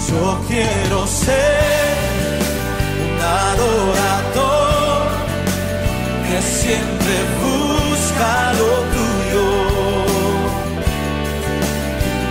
Yo 0.09 0.39
quiero 0.49 1.07
ser 1.07 2.39
un 3.05 3.21
adorador 3.49 5.07
que 6.27 6.39
siempre 6.61 7.15
busca 7.43 8.53
lo 8.61 8.73
tuyo, 8.95 9.49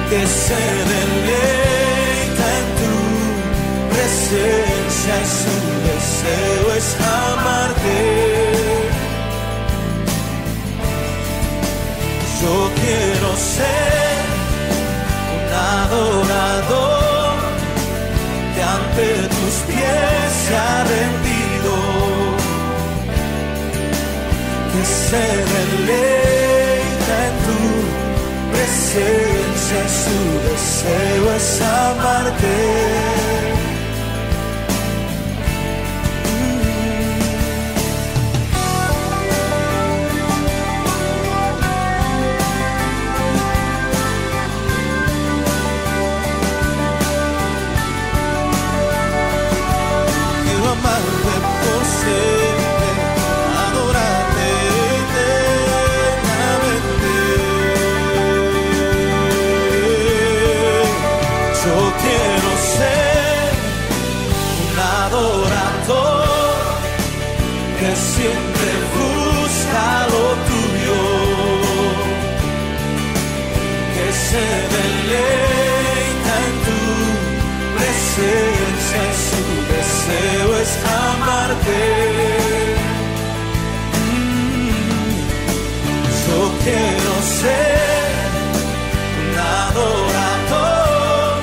que 0.09 0.21
se 0.27 0.63
deleita 0.93 2.45
en 2.59 2.67
tu 2.79 2.95
presencia 3.93 5.13
y 5.21 5.27
su 5.39 5.55
deseo 5.87 6.65
es 6.77 6.87
amarte. 7.01 8.52
Yo 12.43 12.69
quiero 12.75 13.29
ser 13.37 14.19
un 15.33 15.45
adorador 15.79 17.35
que 18.53 18.61
ante 18.61 19.07
tus 19.33 19.55
pies 19.65 20.27
se 20.43 20.53
ha 20.57 20.83
rendido, 20.95 21.73
que 24.71 24.83
se 25.07 25.25
deleita 25.53 27.15
en 27.29 27.35
tu 27.47 27.61
presencia, 28.51 29.81
su 30.03 30.17
deseo 30.49 31.25
es 31.37 31.61
amarte. 31.61 33.22
Presencia 78.27 79.03
su 79.27 79.43
deseo 79.73 80.49
es 80.61 80.71
amarte. 81.09 81.81
Mm, 84.07 84.69
Yo 86.27 86.39
quiero 86.63 87.13
ser 87.41 88.19
un 89.21 89.33
adorador 89.59 91.41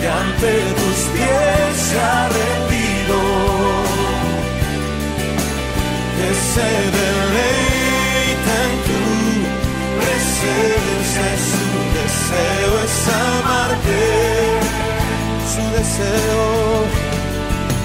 que 0.00 0.08
ante 0.08 0.52
tus 0.80 0.98
pies 1.14 1.70
se 1.88 1.96
ha 2.00 2.22
rendido, 2.40 3.18
que 6.16 6.28
se 6.52 6.70
deleita 6.98 8.54
en 8.68 8.74
tu 8.88 9.02
presencia 10.00 11.26
su 11.50 11.66
deseo 11.98 12.72
es 12.84 12.96
amarte 13.28 14.63
su 15.54 15.62
deseo, 15.78 16.44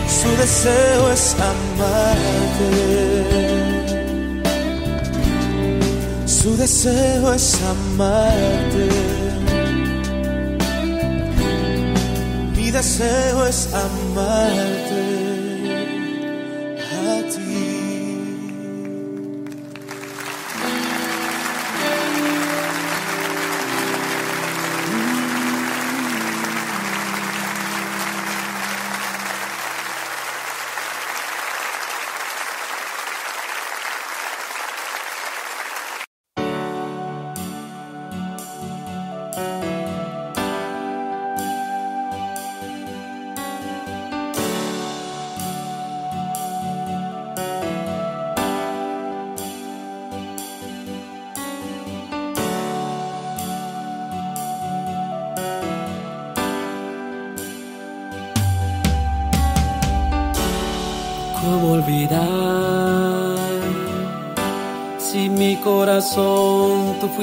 su 0.07 0.29
deseo 0.41 1.11
es 1.11 1.35
amarte. 1.51 2.71
Su 6.25 6.57
deseo 6.57 7.33
es 7.33 7.59
amarte. 7.61 8.89
Mi 12.55 12.71
deseo 12.71 13.45
es 13.45 13.69
amarte 13.73 14.88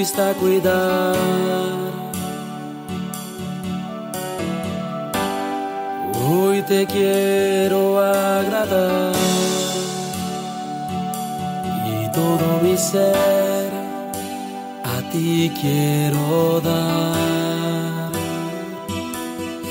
corazón 0.06 0.14
tú 0.14 0.14
fuiste 0.14 0.22
a 0.22 0.34
cuidar? 0.34 1.16
Hoy 6.28 6.62
te 6.62 6.86
quiero 6.86 8.00
agradar 8.00 9.14
y 11.86 12.10
todo 12.12 12.60
mi 12.62 12.76
ser 12.76 13.70
a 14.84 15.10
ti 15.12 15.52
quiero 15.60 16.60
dar. 16.60 18.10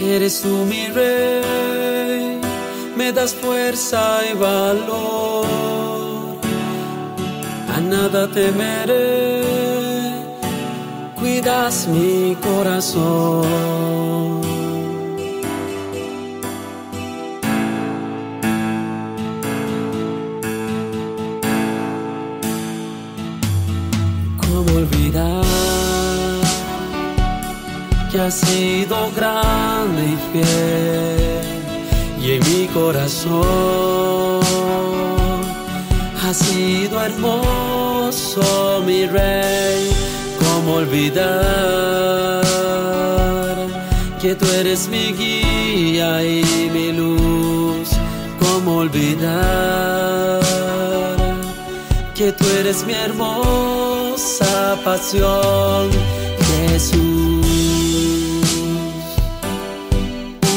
Eres 0.02 0.42
tú 0.42 0.66
mi 0.66 0.88
rey, 0.88 2.40
me 2.96 3.12
das 3.12 3.34
fuerza 3.34 4.22
y 4.32 4.34
valor. 4.38 5.46
A 7.76 7.80
nada 7.82 8.28
temeré, 8.28 9.25
mi 11.88 12.36
corazón. 12.42 13.52
¿Cómo 24.38 24.78
olvidar 24.78 25.44
que 28.12 28.20
has 28.20 28.34
sido 28.36 29.12
grande 29.16 30.02
y 30.06 30.18
fiel? 30.32 31.56
Y 32.22 32.32
en 32.32 32.44
mi 32.50 32.68
corazón 32.68 34.42
has 36.24 36.38
sido 36.38 37.02
hermoso, 37.02 38.82
mi 38.86 39.06
rey. 39.06 40.05
¿Cómo 40.66 40.78
olvidar 40.78 42.42
que 44.20 44.34
tú 44.34 44.48
eres 44.48 44.88
mi 44.88 45.14
guía 45.14 46.24
y 46.24 46.72
mi 46.74 46.92
luz? 46.92 47.90
¿Cómo 48.40 48.78
olvidar 48.78 50.42
que 52.16 52.32
tú 52.32 52.46
eres 52.60 52.84
mi 52.84 52.94
hermosa 52.94 54.80
pasión, 54.84 55.92
Jesús? 56.50 57.46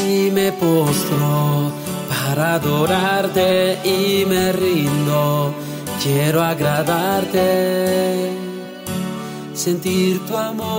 Y 0.09 0.31
me 0.31 0.51
postro 0.53 1.71
para 2.09 2.55
adorarte 2.55 3.77
y 3.83 4.25
me 4.25 4.53
rindo. 4.53 5.53
Quiero 6.01 6.41
agradarte, 6.41 8.38
sentir 9.59 10.25
tu 10.25 10.37
amor, 10.37 10.69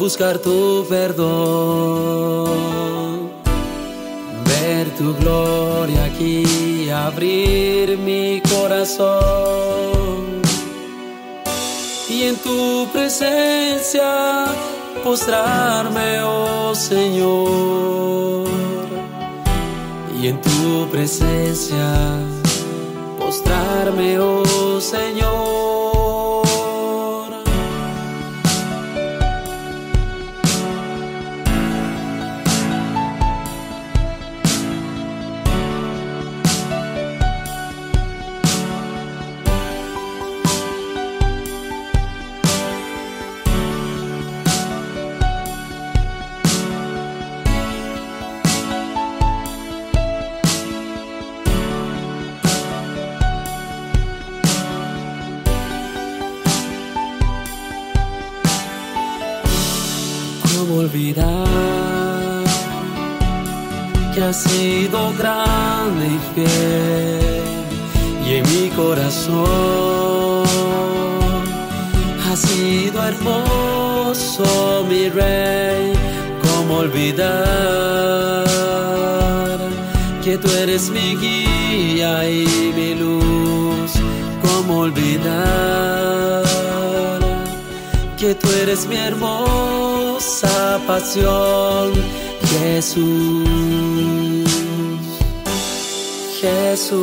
buscar 0.00 0.38
tu 0.38 0.84
perdón, 0.88 2.50
ver 4.44 4.90
tu 4.98 5.14
gloria 5.14 6.06
aquí, 6.06 6.90
abrir 6.90 7.96
mi 7.98 8.42
corazón 8.50 10.42
y 12.10 12.24
en 12.24 12.36
tu 12.36 12.88
presencia 12.92 14.46
postrarme, 15.04 16.20
oh 16.22 16.74
Señor. 16.74 18.48
Y 20.20 20.26
en 20.26 20.40
tu 20.40 20.88
presencia 20.90 21.86
postrarme, 23.20 24.18
oh 24.18 24.80
Señor. 24.80 25.67
Olvidar 60.88 62.44
que 64.14 64.20
has 64.22 64.36
sido 64.42 65.12
grande 65.18 66.06
y 66.06 66.18
fiel? 66.34 67.58
Y 68.26 68.34
en 68.36 68.44
mi 68.52 68.68
corazón 68.70 70.44
has 72.26 72.38
sido 72.40 73.04
hermoso, 73.04 74.86
mi 74.88 75.08
rey. 75.08 75.92
¿Cómo 76.42 76.78
olvidar 76.78 77.28
que 80.24 80.36
tú 80.36 80.48
eres 80.50 80.90
mi 80.90 81.16
guía 81.16 82.28
y 82.28 82.72
mi 82.76 82.94
luz? 82.94 83.92
¿Cómo 84.42 84.80
olvidar 84.80 86.47
que 88.28 88.34
tú 88.34 88.48
eres 88.62 88.86
mi 88.86 88.96
hermosa 88.96 90.78
pasión, 90.86 91.92
Jesús, 92.52 94.44
Jesús, 96.38 96.98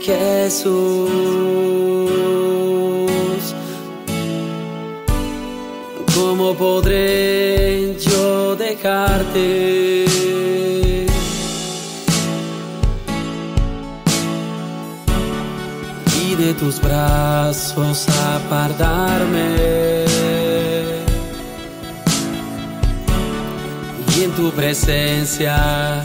Jesús. 0.00 1.10
¿Cómo 6.14 6.54
podré 6.54 7.96
yo 7.98 8.54
dejarte? 8.54 9.79
Brazos 17.10 18.06
apartarme. 18.36 20.04
Y 24.16 24.24
en 24.24 24.30
tu 24.32 24.50
presencia 24.52 26.02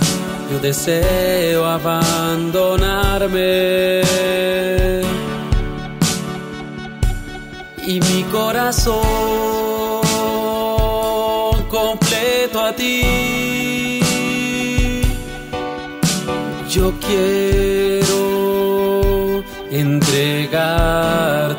yo 0.51 0.59
deseo 0.59 1.65
abandonarme. 1.65 4.01
Y 7.85 7.99
mi 7.99 8.23
corazón 8.31 9.01
completo 11.69 12.61
a 12.61 12.73
ti. 12.73 14.01
Yo 16.69 16.93
quiero 16.99 17.74
entregarte. 19.71 21.55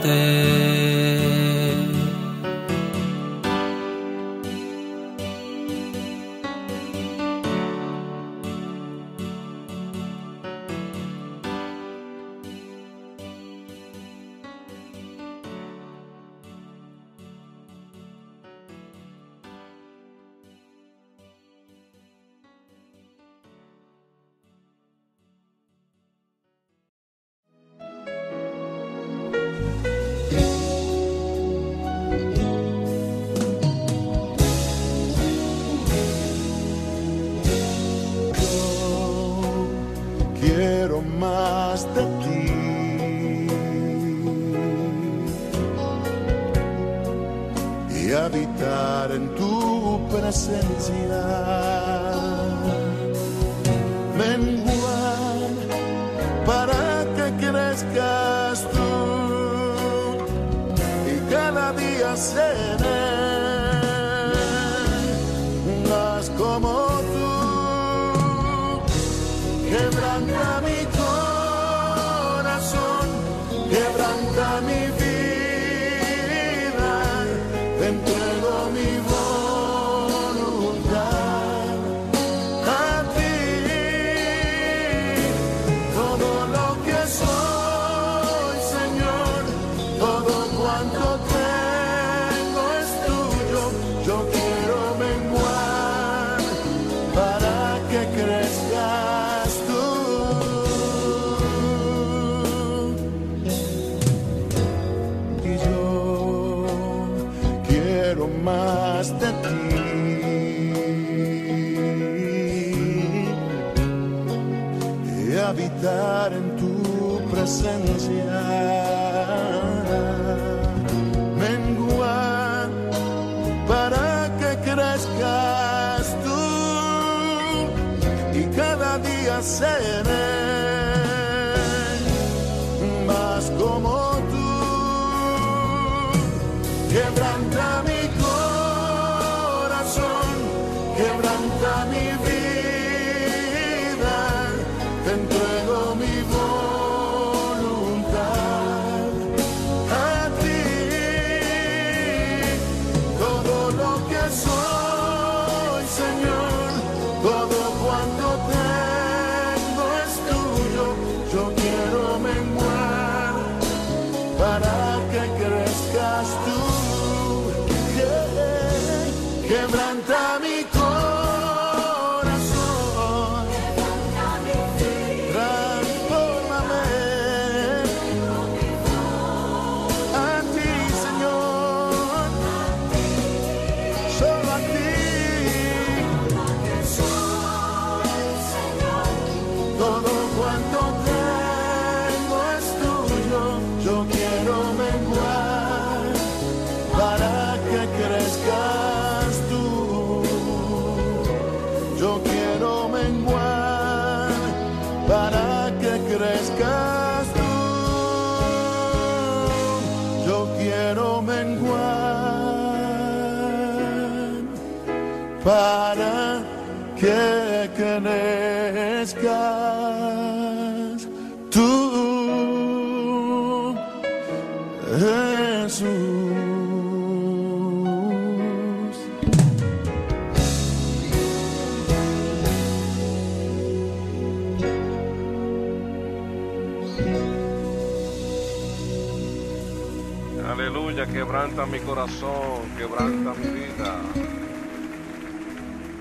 Quebranta 242.76 243.32
mi 243.34 243.47
vida. 243.49 244.03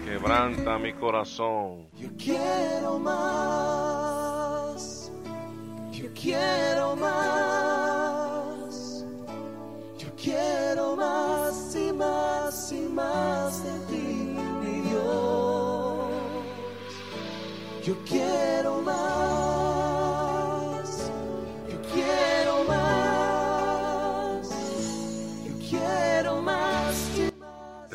Quebranta 0.04 0.78
mi 0.78 0.92
corazón. 0.94 1.88
Yo 1.98 2.10
quiero 2.18 3.00
más, 3.00 3.50
yo 5.92 6.10
quiero 6.14 6.98
más, 6.98 8.26
yo 9.98 10.08
quiero 10.22 10.98
más 10.98 11.76
y 11.76 11.94
más 11.94 12.72
y 12.74 12.90
más 12.90 13.25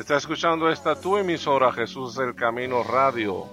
Está 0.01 0.17
escuchando 0.17 0.67
esta 0.67 0.99
tu 0.99 1.15
emisora 1.15 1.71
Jesús 1.71 2.17
el 2.17 2.33
Camino 2.33 2.81
Radio 2.81 3.45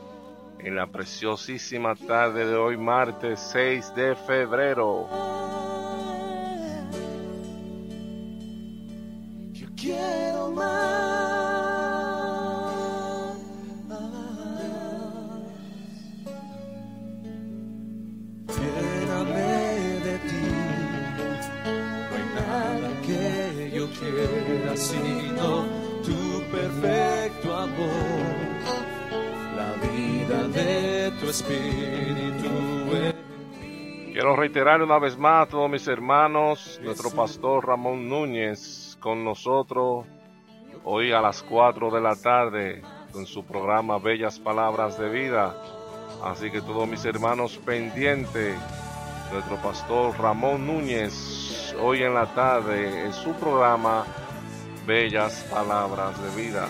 en 0.59 0.77
la 0.77 0.87
preciosísima 0.87 1.95
tarde 1.95 2.47
de 2.47 2.57
hoy 2.57 2.79
martes 2.79 3.39
6 3.53 3.95
de 3.95 4.17
febrero. 4.17 5.07
La 29.57 29.73
vida 29.83 30.49
de 30.49 31.11
tu 31.21 31.27
espíritu. 31.29 32.49
Quiero 34.13 34.35
reiterar 34.35 34.83
una 34.83 34.99
vez 34.99 35.17
más 35.17 35.47
a 35.47 35.51
todos 35.51 35.71
mis 35.71 35.87
hermanos, 35.87 36.81
nuestro 36.83 37.11
pastor 37.11 37.67
Ramón 37.67 38.09
Núñez 38.09 38.97
con 39.01 39.25
nosotros 39.25 40.07
hoy 40.85 41.13
a 41.13 41.21
las 41.21 41.43
4 41.43 41.91
de 41.91 42.01
la 42.01 42.17
tarde 42.17 42.83
con 43.13 43.27
su 43.27 43.45
programa 43.45 43.99
Bellas 43.99 44.39
Palabras 44.39 44.99
de 44.99 45.09
Vida. 45.09 45.55
Así 46.25 46.51
que 46.51 46.61
todos 46.61 46.89
mis 46.89 47.05
hermanos 47.05 47.59
pendientes, 47.59 48.59
nuestro 49.33 49.57
pastor 49.57 50.19
Ramón 50.19 50.67
Núñez 50.67 51.77
hoy 51.81 52.03
en 52.03 52.15
la 52.15 52.27
tarde 52.35 53.05
en 53.05 53.13
su 53.13 53.33
programa 53.35 54.05
Bellas 54.89 55.45
Palabras 55.51 56.17
de 56.23 56.31
Vida. 56.43 56.67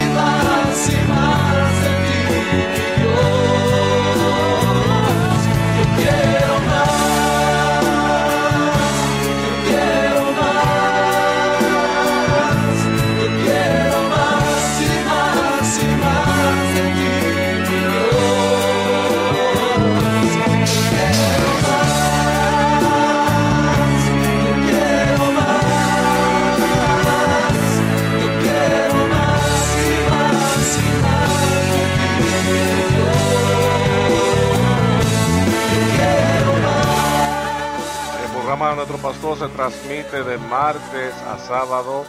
Pastor 39.20 39.48
se 39.48 39.54
transmite 39.56 40.22
de 40.22 40.38
martes 40.38 41.12
a 41.22 41.38
sábado 41.38 42.04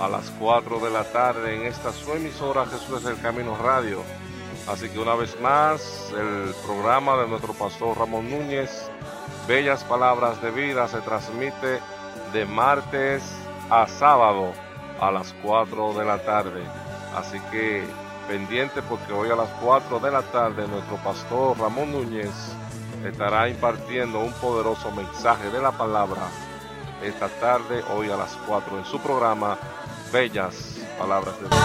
a 0.00 0.08
las 0.08 0.30
4 0.38 0.80
de 0.80 0.88
la 0.88 1.04
tarde 1.04 1.54
en 1.54 1.66
esta 1.66 1.92
su 1.92 2.10
emisora 2.12 2.64
Jesús 2.64 3.02
es 3.02 3.04
el 3.04 3.20
Camino 3.20 3.54
Radio. 3.58 4.02
Así 4.66 4.88
que 4.88 4.98
una 4.98 5.14
vez 5.14 5.38
más, 5.42 6.10
el 6.16 6.54
programa 6.64 7.18
de 7.18 7.28
nuestro 7.28 7.52
pastor 7.52 7.98
Ramón 7.98 8.30
Núñez, 8.30 8.90
Bellas 9.46 9.84
Palabras 9.84 10.40
de 10.40 10.50
Vida, 10.50 10.88
se 10.88 11.02
transmite 11.02 11.80
de 12.32 12.46
martes 12.46 13.22
a 13.68 13.86
sábado 13.86 14.52
a 15.00 15.10
las 15.10 15.34
4 15.42 15.92
de 15.98 16.04
la 16.06 16.24
tarde. 16.24 16.62
Así 17.14 17.38
que 17.50 17.84
pendiente 18.26 18.80
porque 18.80 19.12
hoy 19.12 19.30
a 19.30 19.36
las 19.36 19.50
4 19.62 20.00
de 20.00 20.10
la 20.10 20.22
tarde 20.22 20.66
nuestro 20.66 20.96
pastor 20.96 21.58
Ramón 21.58 21.92
Núñez 21.92 22.32
estará 23.04 23.48
impartiendo 23.48 24.20
un 24.20 24.32
poderoso 24.34 24.90
mensaje 24.92 25.50
de 25.50 25.60
la 25.60 25.72
palabra 25.72 26.28
esta 27.02 27.28
tarde, 27.28 27.82
hoy 27.94 28.10
a 28.10 28.16
las 28.16 28.36
4 28.46 28.78
en 28.78 28.84
su 28.84 28.98
programa 29.00 29.56
Bellas 30.12 30.78
palabras 30.98 31.34
de 31.40 31.48
Dios. 31.48 31.58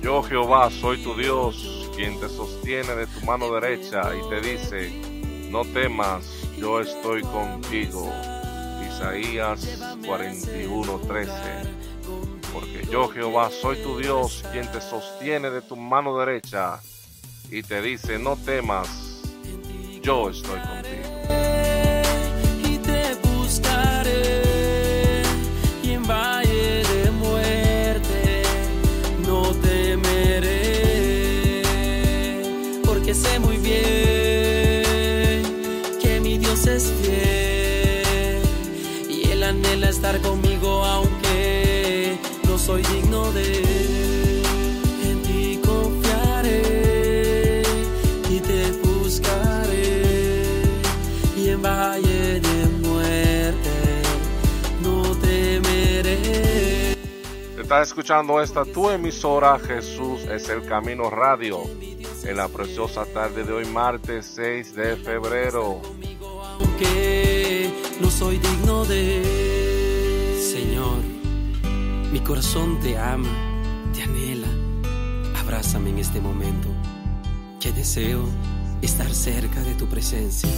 Yo 0.00 0.22
Jehová 0.22 0.70
soy 0.70 1.02
tu 1.02 1.14
Dios, 1.14 1.88
quien 1.96 2.20
te 2.20 2.28
sostiene 2.28 2.94
de 2.94 3.06
tu 3.06 3.24
mano 3.24 3.52
derecha 3.52 4.02
y 4.14 4.28
te 4.28 4.40
dice, 4.40 4.90
no 5.50 5.64
temas, 5.64 6.24
yo 6.58 6.80
estoy 6.80 7.22
contigo. 7.22 8.12
Isaías 8.86 9.78
41:13. 10.02 11.28
Porque 12.52 12.86
yo 12.90 13.08
Jehová 13.08 13.50
soy 13.50 13.82
tu 13.82 13.98
Dios, 13.98 14.44
quien 14.52 14.70
te 14.70 14.80
sostiene 14.80 15.50
de 15.50 15.62
tu 15.62 15.76
mano 15.76 16.18
derecha 16.18 16.80
y 17.50 17.62
te 17.62 17.80
dice, 17.82 18.18
no 18.18 18.36
temas, 18.36 19.22
yo 20.02 20.30
estoy 20.30 20.60
contigo. 20.60 21.65
Estás 57.76 57.88
escuchando 57.88 58.40
esta 58.40 58.64
tu 58.64 58.88
emisora 58.88 59.58
Jesús 59.58 60.22
es 60.30 60.48
el 60.48 60.64
Camino 60.64 61.10
Radio 61.10 61.60
en 62.24 62.34
la 62.38 62.48
preciosa 62.48 63.04
tarde 63.04 63.44
de 63.44 63.52
hoy 63.52 63.66
martes 63.66 64.32
6 64.34 64.74
de 64.74 64.96
febrero. 64.96 65.82
aunque 66.58 67.70
no 68.00 68.10
soy 68.10 68.38
digno 68.38 68.86
de 68.86 70.40
Señor, 70.40 71.02
mi 72.10 72.20
corazón 72.20 72.80
te 72.80 72.96
ama, 72.96 73.28
te 73.94 74.04
anhela. 74.04 74.48
Abrázame 75.38 75.90
en 75.90 75.98
este 75.98 76.18
momento, 76.18 76.68
que 77.60 77.72
deseo 77.72 78.24
estar 78.80 79.12
cerca 79.12 79.60
de 79.60 79.74
tu 79.74 79.84
presencia. 79.86 80.48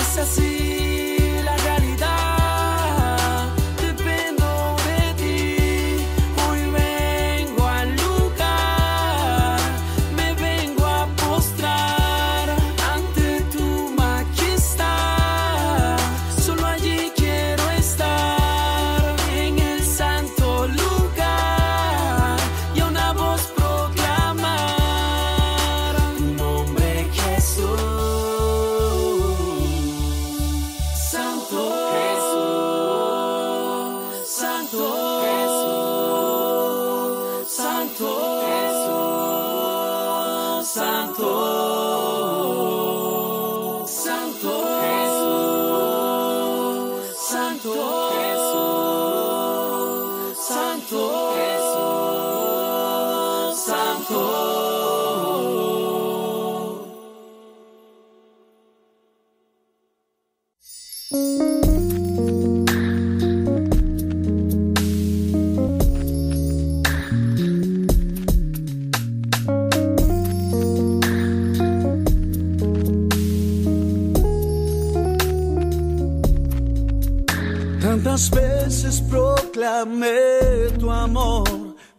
Es 0.00 0.18
así 0.18 0.89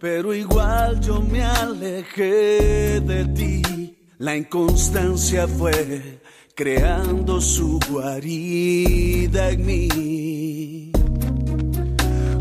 pero 0.02 0.34
igual 0.34 0.99
yo 0.99 1.22
me 1.22 1.43
alejé 1.43 2.99
de 3.02 3.26
ti. 3.36 3.97
La 4.18 4.36
inconstancia 4.36 5.47
fue 5.47 6.20
creando 6.56 7.39
su 7.39 7.80
guarida 7.88 9.52
en 9.52 9.66
mí. 9.66 10.91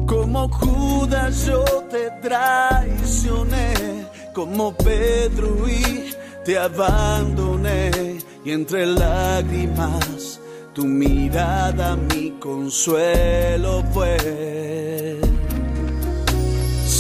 Como 0.07 0.49
Judas 0.49 1.47
yo 1.47 1.63
te 1.91 2.11
traicioné, 2.23 4.07
como 4.35 4.75
Pedro 4.75 5.69
y 5.69 6.15
te 6.45 6.59
abandoné, 6.59 8.19
y 8.43 8.53
entre 8.53 8.87
lágrimas 8.87 10.41
tu 10.75 10.87
mirada 10.87 11.95
mi 11.97 12.31
consuelo 12.41 13.85
fue. 13.93 15.21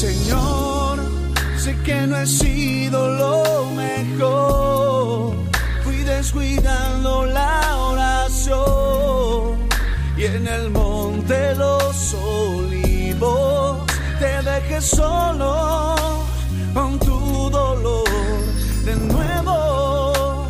Señor, 0.00 0.98
sé 1.58 1.76
que 1.84 2.06
no 2.06 2.16
he 2.16 2.26
sido 2.26 3.06
lo 3.22 3.66
mejor, 3.76 5.34
fui 5.84 5.96
descuidando 5.96 7.26
la 7.26 7.76
oración 7.76 9.58
y 10.16 10.24
en 10.24 10.48
el 10.48 10.70
monte 10.70 11.54
los 11.54 12.14
olivos. 12.14 13.80
Te 14.18 14.42
dejé 14.42 14.80
solo 14.80 16.06
con 16.72 16.98
tu 17.00 17.50
dolor. 17.50 18.08
De 18.86 18.96
nuevo. 18.96 20.46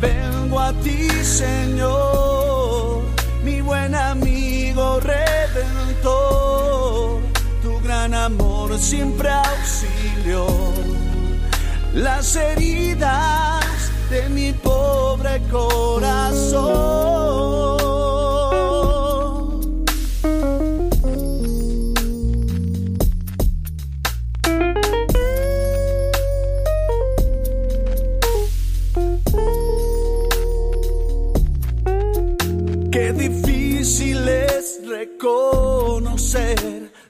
Vengo 0.00 0.60
a 0.60 0.72
ti, 0.84 1.08
Señor, 1.24 2.15
siempre 8.78 9.30
auxilio 9.30 10.46
las 11.94 12.36
heridas 12.36 13.64
de 14.10 14.28
mi 14.28 14.52
pobre 14.52 15.40
corazón. 15.50 17.15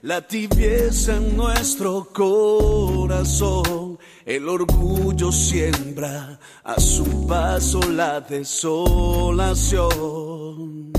La 0.07 0.22
tibieza 0.22 1.16
en 1.16 1.36
nuestro 1.36 2.09
corazón. 2.12 3.98
El 4.24 4.48
orgullo 4.48 5.32
siembra 5.32 6.38
a 6.62 6.80
su 6.80 7.26
paso 7.26 7.80
la 7.90 8.20
desolación. 8.20 10.92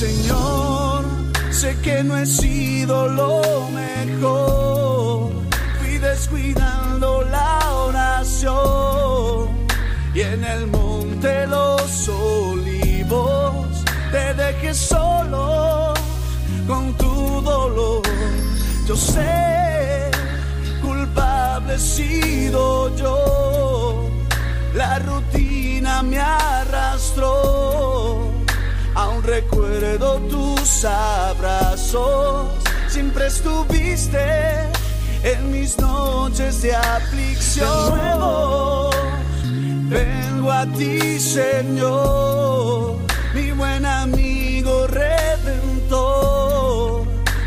Señor, 0.04 1.06
sé 1.50 1.78
que 1.82 2.04
no 2.04 2.18
he 2.18 2.26
sido 2.26 3.08
lo 3.08 3.70
mejor, 3.70 5.32
fui 5.80 5.98
descuidando 5.98 7.22
la 7.22 7.60
oración 7.72 9.48
y 10.14 10.20
en 10.20 10.44
el 10.44 10.68
monte 10.68 11.48
los 11.48 12.10
olivos 12.10 13.66
te 14.12 14.34
dejé 14.34 14.74
solo 14.74 15.94
con 16.68 16.94
tu 16.96 17.42
dolor. 17.42 18.02
Yo 18.86 18.98
sé, 18.98 20.12
culpable 20.82 21.76
he 21.76 21.80
sido 21.80 22.94
yo, 22.98 24.10
la 24.76 25.00
rutina 25.00 26.04
me 26.04 26.20
arrastró. 26.20 28.33
Aún 28.96 29.24
recuerdo 29.24 30.20
tus 30.30 30.86
abrazos, 30.86 32.52
siempre 32.88 33.28
estuviste 33.28 34.70
en 35.24 35.52
mis 35.52 35.78
noches 35.80 36.62
de 36.62 36.76
aflicción. 36.76 37.96
De 37.96 38.02
nuevo, 38.02 38.90
vengo 39.90 40.52
a 40.52 40.66
ti, 40.68 41.20
Señor, 41.20 42.98
mi 43.34 43.52
buen 43.52 43.86
amigo 43.86 44.88
redentor. 44.88 45.44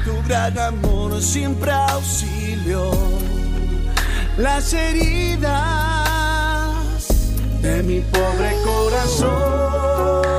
Tu 0.05 0.23
gran 0.27 0.59
amor 0.59 1.23
siempre 1.23 1.71
auxilio 1.71 2.91
las 4.37 4.73
heridas 4.75 5.47
de 7.63 7.83
mi 7.83 8.01
pobre 8.01 8.55
corazón. 8.65 10.36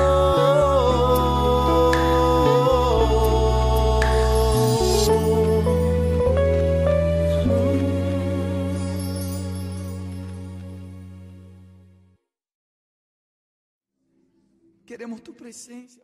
Queremos 15.08 15.24
tu 15.24 15.34
presencia. 15.34 16.03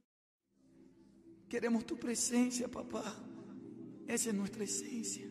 Queremos 1.50 1.86
tu 1.86 1.98
presencia, 1.98 2.70
papá. 2.70 3.04
Esa 4.08 4.30
es 4.30 4.34
nuestra 4.34 4.64
esencia. 4.64 5.30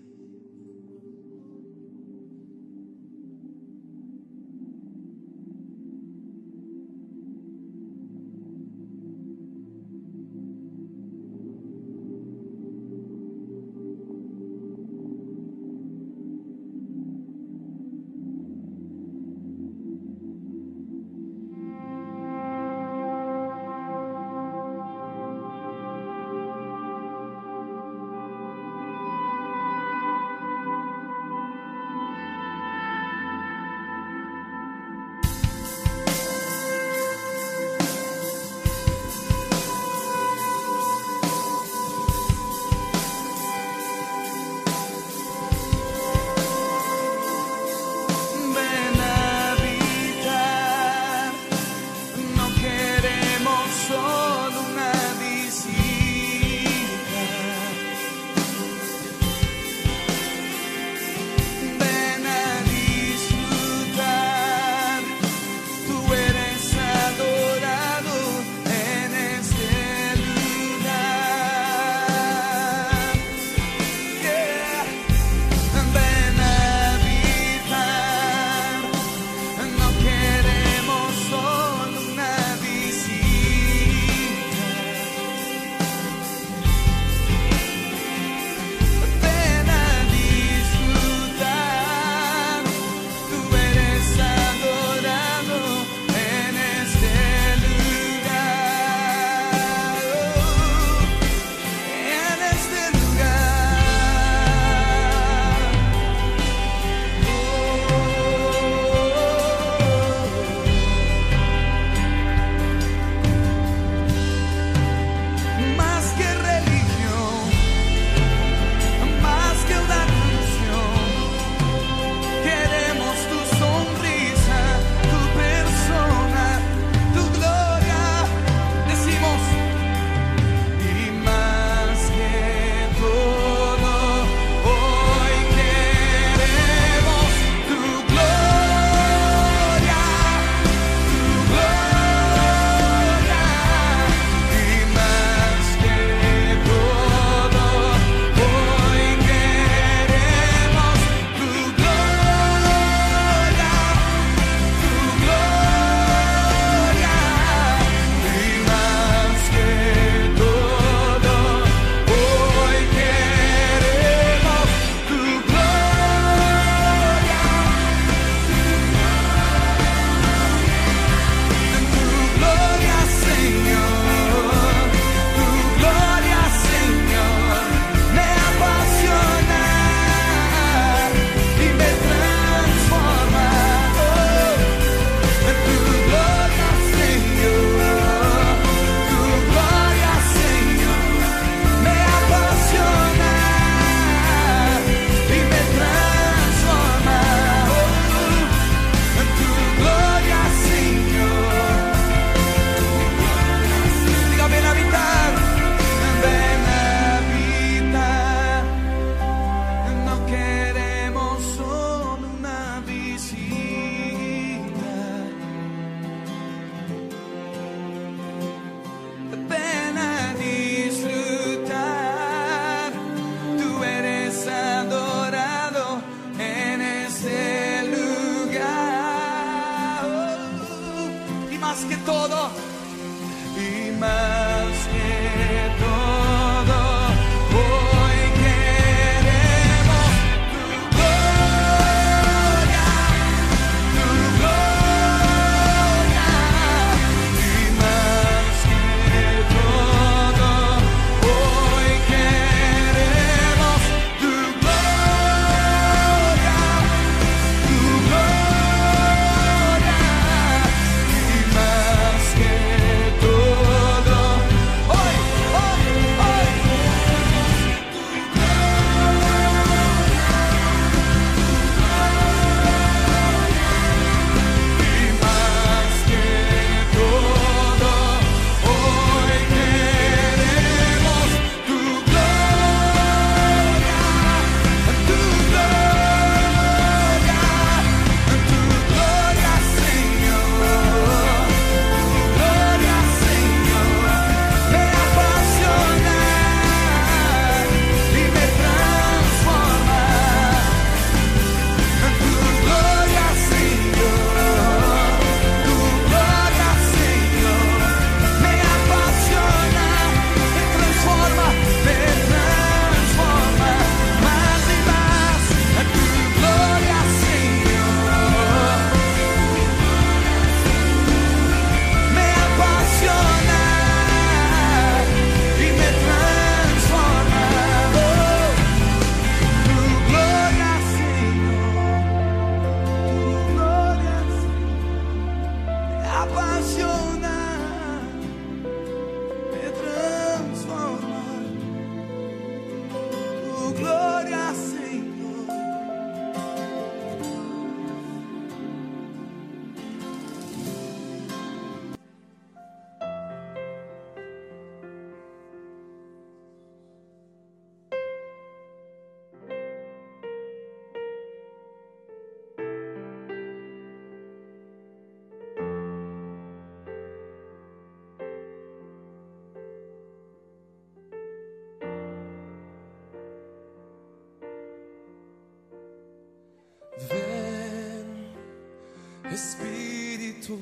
Espíritu, 379.33 380.59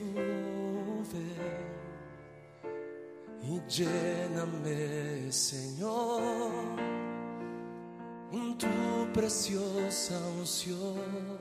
ven 1.13 1.61
y 3.43 3.61
lléname, 3.69 5.33
Señor, 5.33 6.23
con 8.31 8.57
tu 8.57 9.13
preciosa 9.13 10.17
unción. 10.39 11.40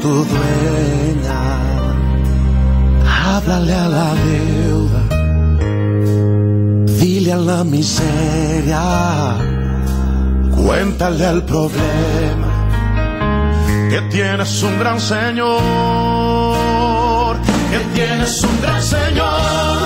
Tu 0.00 0.24
dueña. 0.32 1.42
Háblale 3.24 3.74
a 3.74 3.88
la 3.88 4.14
deuda. 4.26 5.02
Dile 7.00 7.32
a 7.32 7.36
la 7.36 7.64
miseria. 7.64 8.82
Cuéntale 10.56 11.26
al 11.26 11.42
problema 11.44 12.50
que 13.90 14.00
tienes 14.10 14.62
un 14.62 14.78
gran 14.78 15.00
Señor, 15.00 15.56
que 17.70 17.78
tienes 17.94 18.42
un 18.42 18.60
gran 18.62 18.82
Señor 18.82 19.76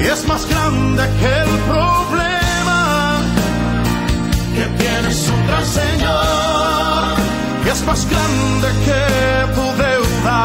y 0.00 0.06
es 0.06 0.26
más 0.28 0.48
grande 0.48 1.02
que 1.20 1.26
el 1.26 1.48
problema, 1.66 2.07
más 7.88 8.06
grande 8.10 8.68
que 8.84 9.02
tu 9.54 9.64
deuda, 9.84 10.40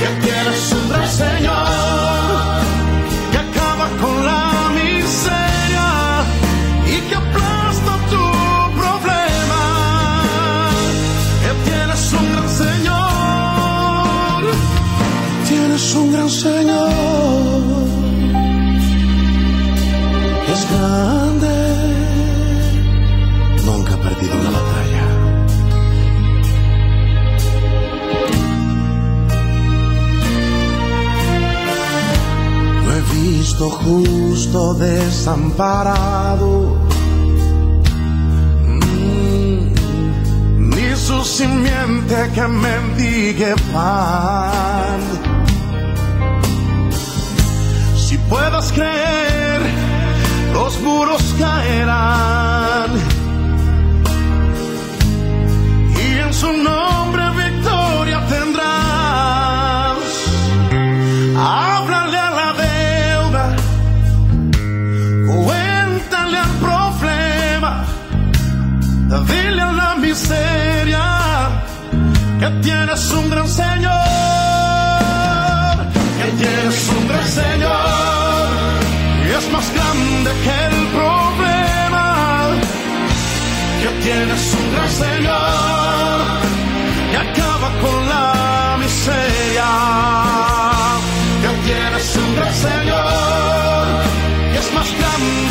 que 0.00 0.08
tienes 0.24 0.72
un 0.72 0.84
gran 0.90 1.08
Señor 1.22 2.60
que 3.30 3.38
acaba 3.46 3.86
con 4.02 4.16
la 4.30 4.44
miseria 4.80 5.88
y 6.94 6.96
que 7.08 7.14
aplasta 7.14 7.92
tu 8.12 8.24
problema. 8.80 9.64
Que 11.42 11.52
tienes 11.70 12.02
un 12.18 12.26
gran 12.32 12.48
Señor, 12.62 14.40
tienes 15.48 15.94
un 15.94 16.06
gran 16.14 16.30
Señor. 16.30 17.86
Es 20.52 20.62
grande, 20.72 21.54
nunca 23.66 23.90
ha 23.94 24.00
perdido 24.08 24.34
una 24.40 24.50
batalla. 24.50 24.79
Justo 33.68 34.74
desamparado. 34.74 36.76
Mm, 38.66 39.74
Ni 40.70 40.96
su 40.96 41.22
simiente 41.24 42.30
que 42.34 42.48
mendigue 42.48 43.54
pan. 43.72 45.00
Si 47.96 48.16
puedas 48.30 48.72
creer, 48.72 49.60
los 50.54 50.80
muros 50.80 51.22
caerán. 51.38 53.09
Dile 69.30 69.62
a 69.62 69.72
la 69.72 69.94
miseria 69.96 71.04
que 72.40 72.48
tienes 72.62 73.10
un 73.12 73.30
gran 73.30 73.48
Señor, 73.48 73.92
que 76.18 76.28
tienes 76.42 76.88
un 76.96 77.08
gran 77.08 77.28
Señor 77.40 78.60
y 79.26 79.30
es 79.38 79.46
más 79.52 79.66
grande 79.76 80.30
que 80.44 80.56
el 80.70 80.78
problema, 80.98 82.06
que 83.82 83.90
tienes 84.04 84.42
un 84.60 84.66
gran 84.74 84.90
Señor 85.04 85.70
que 87.10 87.16
acaba 87.16 87.68
con 87.82 88.08
la 88.08 88.76
miseria 88.78 89.70
que 91.42 91.50
tienes 91.68 92.16
un 92.16 92.36
gran 92.36 92.54
Señor 92.54 93.84
y 94.52 94.56
es 94.56 94.68
más 94.74 94.88
grande 95.00 95.49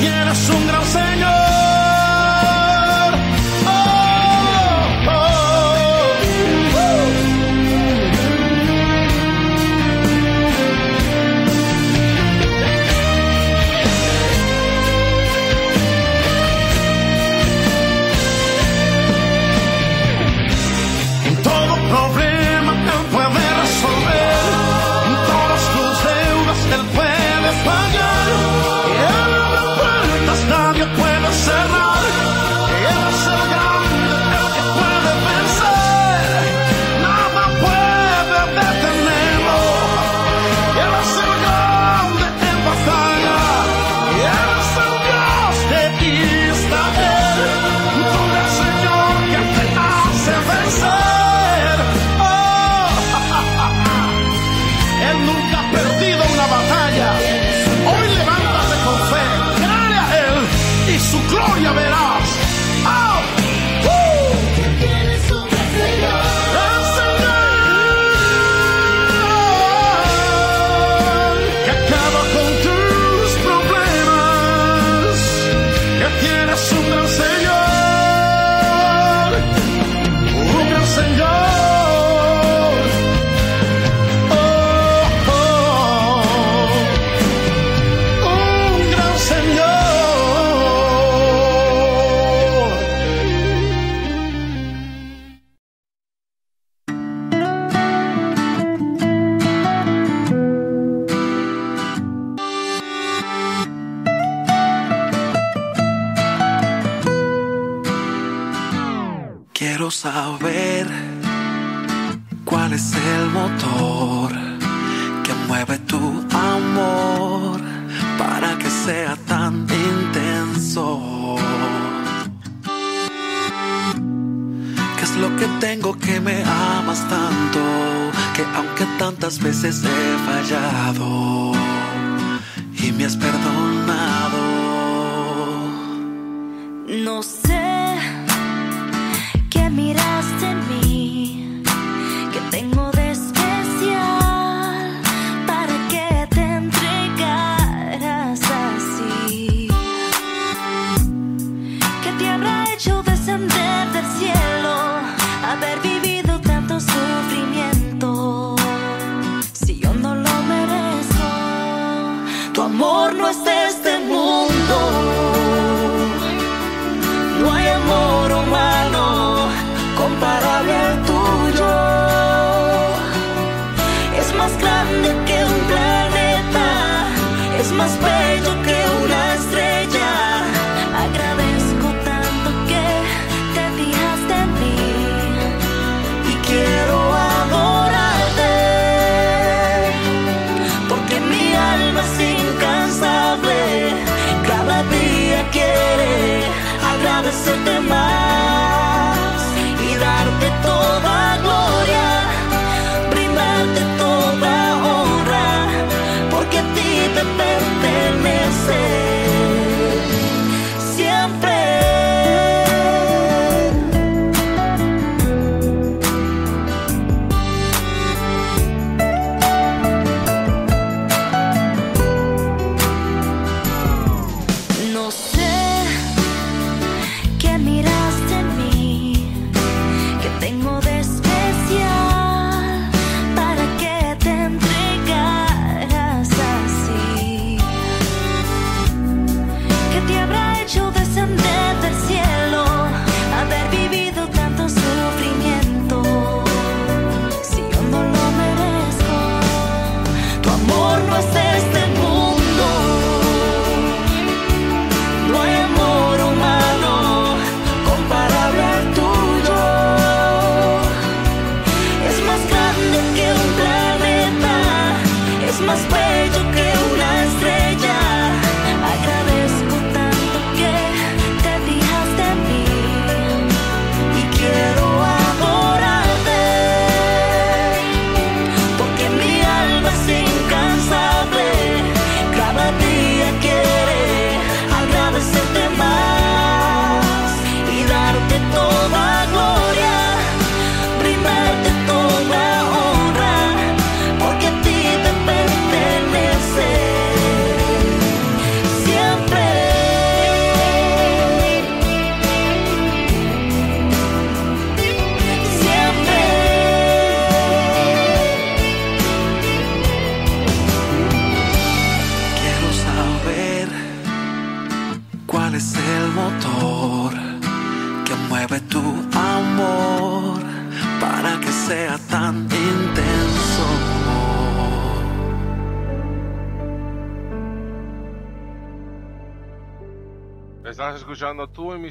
tienes 0.00 0.48
un 0.48 0.66
gran 0.66 0.83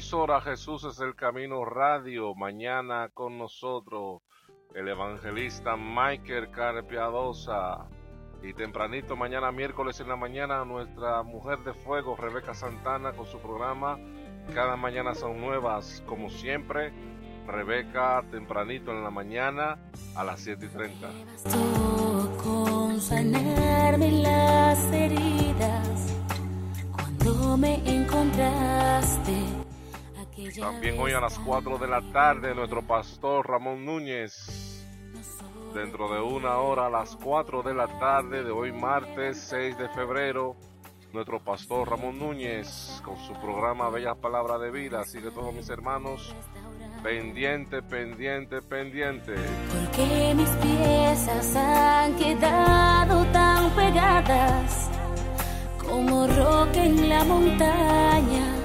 emisora 0.04 0.42
Jesús 0.42 0.84
es 0.84 1.00
el 1.00 1.14
Camino 1.14 1.64
Radio. 1.64 2.34
Mañana 2.34 3.08
con 3.14 3.38
nosotros 3.38 4.20
el 4.74 4.86
evangelista 4.86 5.78
Michael 5.78 6.50
Carpiadosa. 6.50 7.88
Y 8.42 8.52
tempranito, 8.52 9.16
mañana 9.16 9.50
miércoles 9.50 9.98
en 10.00 10.08
la 10.08 10.16
mañana, 10.16 10.62
nuestra 10.66 11.22
mujer 11.22 11.60
de 11.60 11.72
fuego, 11.72 12.16
Rebeca 12.16 12.52
Santana, 12.52 13.12
con 13.12 13.24
su 13.24 13.38
programa. 13.38 13.98
Cada 14.52 14.76
mañana 14.76 15.14
son 15.14 15.40
nuevas, 15.40 16.02
como 16.04 16.28
siempre. 16.28 16.92
Rebeca, 17.46 18.22
tempranito 18.30 18.90
en 18.90 19.04
la 19.04 19.10
mañana, 19.10 19.78
a 20.14 20.22
las 20.22 20.40
7 20.40 20.66
y 20.66 20.68
30. 20.68 21.08
Bastó 21.08 22.36
con 22.44 23.00
sanarme 23.00 24.12
las 24.20 24.84
heridas 24.92 26.14
cuando 26.92 27.56
me 27.56 27.76
encontraste. 27.88 29.63
También 30.58 30.98
hoy 31.00 31.12
a 31.12 31.20
las 31.20 31.38
4 31.40 31.78
de 31.78 31.88
la 31.88 32.00
tarde, 32.12 32.54
nuestro 32.54 32.82
pastor 32.82 33.48
Ramón 33.48 33.84
Núñez. 33.84 34.84
Dentro 35.74 36.12
de 36.12 36.20
una 36.20 36.58
hora 36.58 36.86
a 36.86 36.90
las 36.90 37.16
4 37.16 37.62
de 37.62 37.74
la 37.74 37.88
tarde 37.98 38.44
de 38.44 38.52
hoy 38.52 38.70
martes 38.70 39.48
6 39.50 39.76
de 39.76 39.88
febrero, 39.88 40.54
nuestro 41.12 41.42
pastor 41.42 41.90
Ramón 41.90 42.20
Núñez 42.20 43.00
con 43.04 43.16
su 43.18 43.32
programa 43.34 43.90
Bellas 43.90 44.16
Palabras 44.18 44.60
de 44.60 44.70
Vida. 44.70 45.00
Así 45.00 45.20
que 45.20 45.32
todos 45.32 45.52
mis 45.52 45.68
hermanos, 45.68 46.34
pendiente, 47.02 47.82
pendiente, 47.82 48.62
pendiente. 48.62 49.34
Porque 49.34 50.34
mis 50.36 50.50
piezas 50.50 51.56
han 51.56 52.14
quedado 52.14 53.24
tan 53.32 53.70
pegadas 53.70 54.88
como 55.84 56.28
roca 56.28 56.84
en 56.84 57.08
la 57.08 57.24
montaña. 57.24 58.64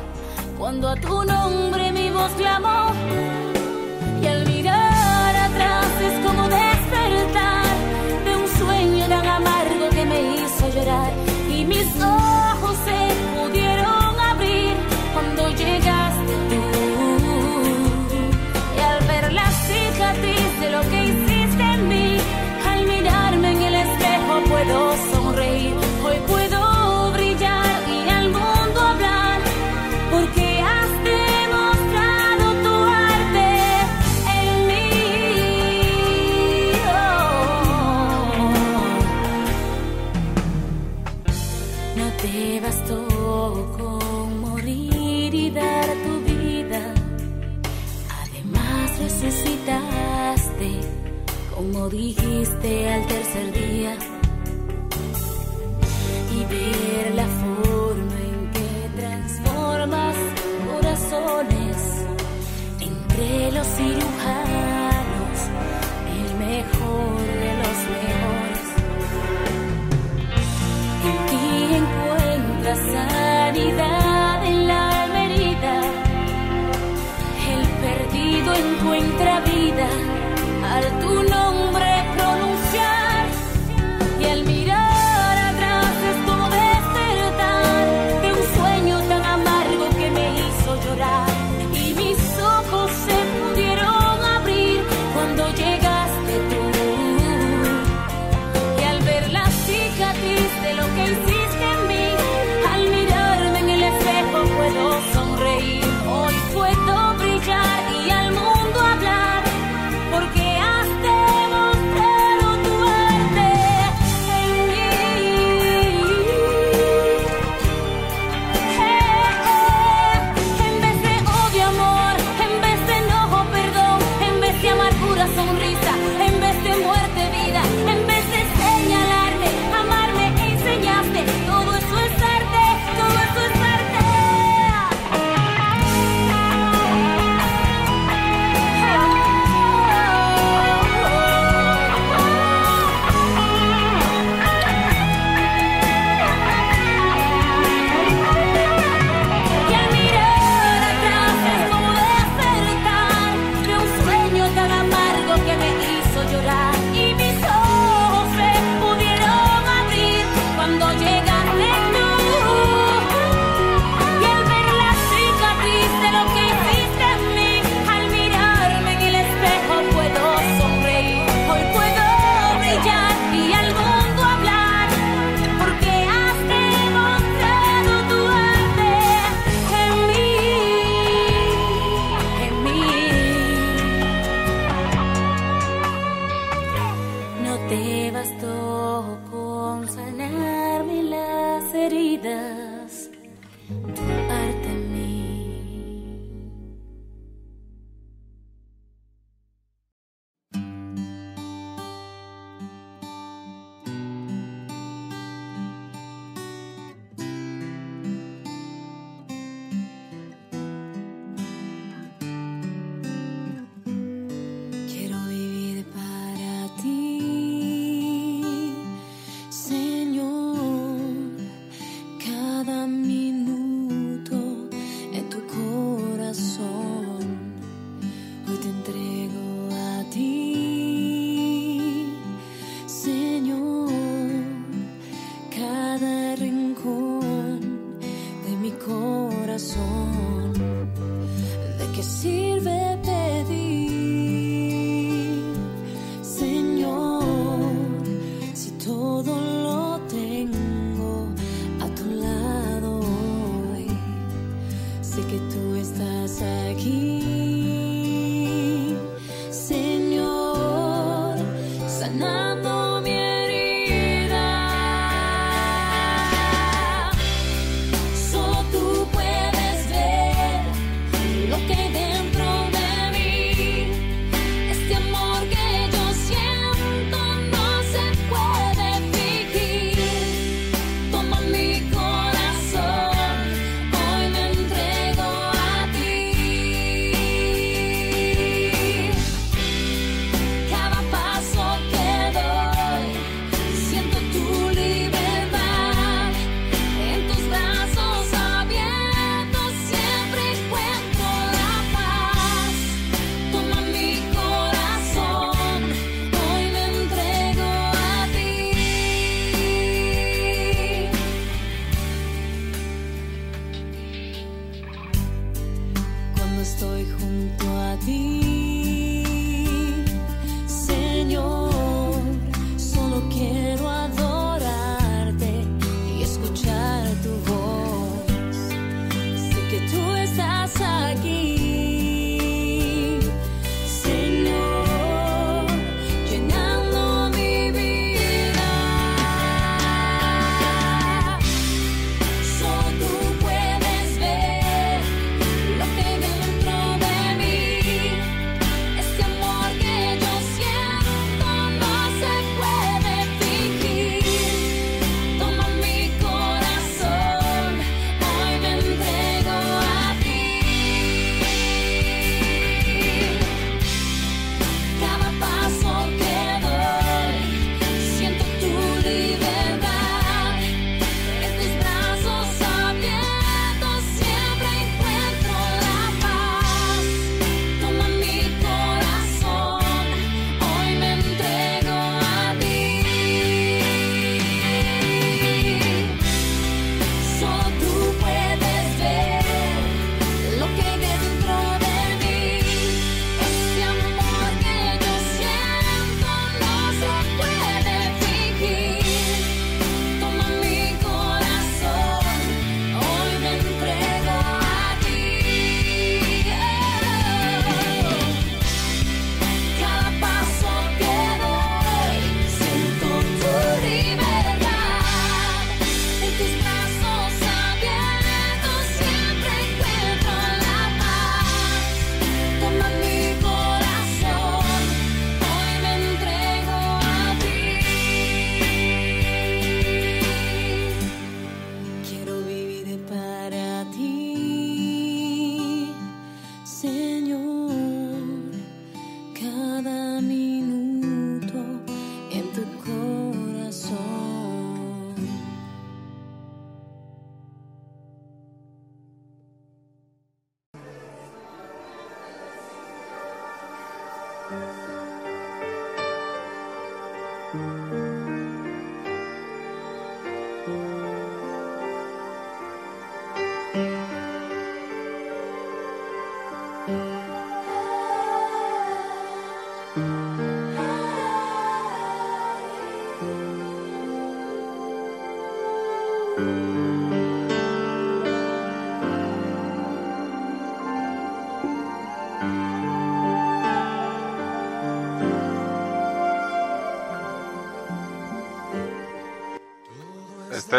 Cuando 0.60 0.90
a 0.90 0.96
tu 0.98 1.24
nombre 1.24 1.90
mi 1.94 2.10
voz 2.10 2.32
clamó. 2.34 2.92
Y 4.22 4.28
al 4.28 4.46
mirar 4.46 5.36
atrás 5.48 5.88
es 6.02 6.26
como 6.26 6.44
despertar 6.50 7.66
de 8.26 8.36
un 8.36 8.48
sueño 8.60 9.08
tan 9.08 9.26
amargo 9.26 9.90
que 9.90 10.06
me 10.06 10.20
hizo 10.36 10.68
llorar. 10.76 11.14
Y 11.50 11.64
mis 11.64 11.88
ojos 12.04 12.29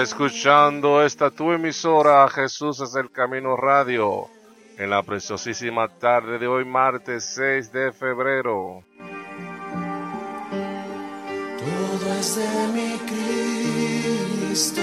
escuchando 0.01 1.03
esta 1.03 1.31
tu 1.31 1.53
emisora 1.53 2.27
Jesús 2.29 2.81
es 2.81 2.95
el 2.95 3.11
Camino 3.11 3.55
Radio 3.57 4.29
en 4.79 4.89
la 4.89 5.03
preciosísima 5.03 5.89
tarde 5.89 6.39
de 6.39 6.47
hoy 6.47 6.65
martes 6.65 7.35
6 7.35 7.71
de 7.71 7.93
febrero. 7.93 8.83
Todo 11.59 12.15
es 12.19 12.39
mi 12.73 12.97
Cristo, 14.47 14.81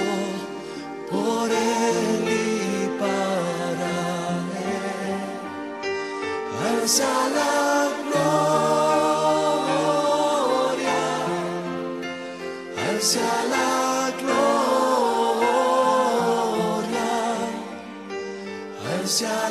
por 1.10 1.50
Él 1.50 2.28
y 2.28 2.88
para 3.00 3.94
Él. 4.54 5.18
Alza 6.64 7.30
la 7.34 7.90
gloria, 12.86 13.37
alza 19.26 19.47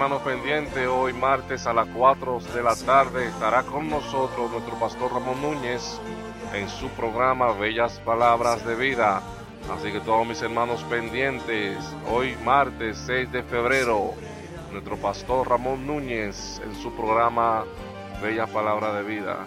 hermanos 0.00 0.22
pendientes, 0.22 0.88
hoy 0.88 1.12
martes 1.12 1.66
a 1.66 1.74
las 1.74 1.86
4 1.88 2.40
de 2.54 2.62
la 2.62 2.74
tarde 2.74 3.26
estará 3.26 3.64
con 3.64 3.90
nosotros 3.90 4.50
nuestro 4.50 4.80
pastor 4.80 5.12
Ramón 5.12 5.42
Núñez 5.42 6.00
en 6.54 6.70
su 6.70 6.88
programa 6.88 7.52
Bellas 7.52 8.00
Palabras 8.02 8.64
de 8.64 8.76
Vida. 8.76 9.20
Así 9.70 9.92
que 9.92 10.00
todos 10.00 10.26
mis 10.26 10.40
hermanos 10.40 10.82
pendientes, 10.84 11.76
hoy 12.10 12.34
martes 12.46 12.96
6 13.04 13.30
de 13.30 13.42
febrero, 13.42 14.14
nuestro 14.72 14.96
pastor 14.96 15.46
Ramón 15.46 15.86
Núñez 15.86 16.62
en 16.64 16.74
su 16.76 16.94
programa 16.94 17.66
Bellas 18.22 18.48
Palabras 18.48 18.94
de 18.94 19.02
Vida. 19.02 19.46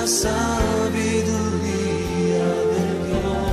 La 0.00 0.06
sabiduría 0.06 1.68
de 2.72 2.84
Dios. 3.06 3.50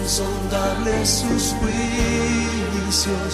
Insondables 0.00 1.08
sus 1.08 1.44
juicios 1.60 3.32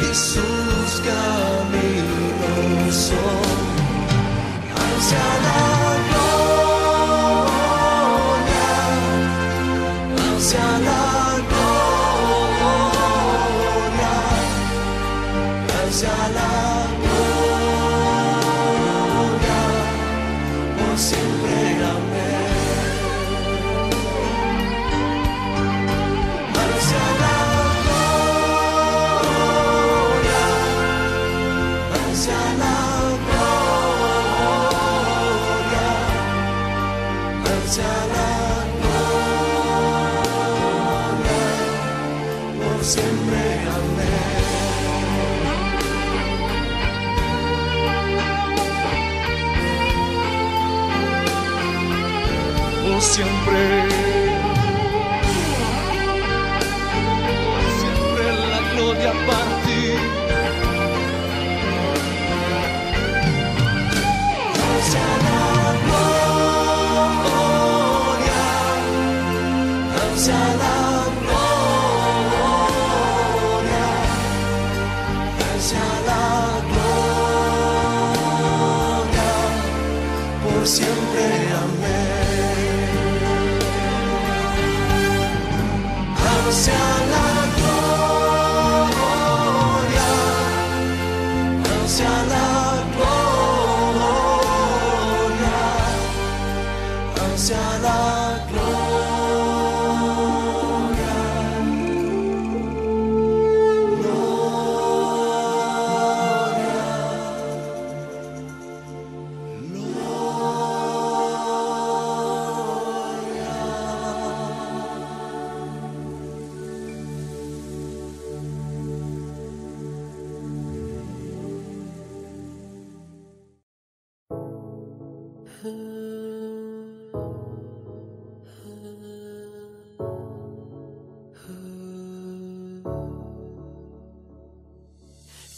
y 0.00 0.02
sus 0.14 0.88
caminos 1.08 2.94
son 2.94 3.46
hacia 4.74 5.26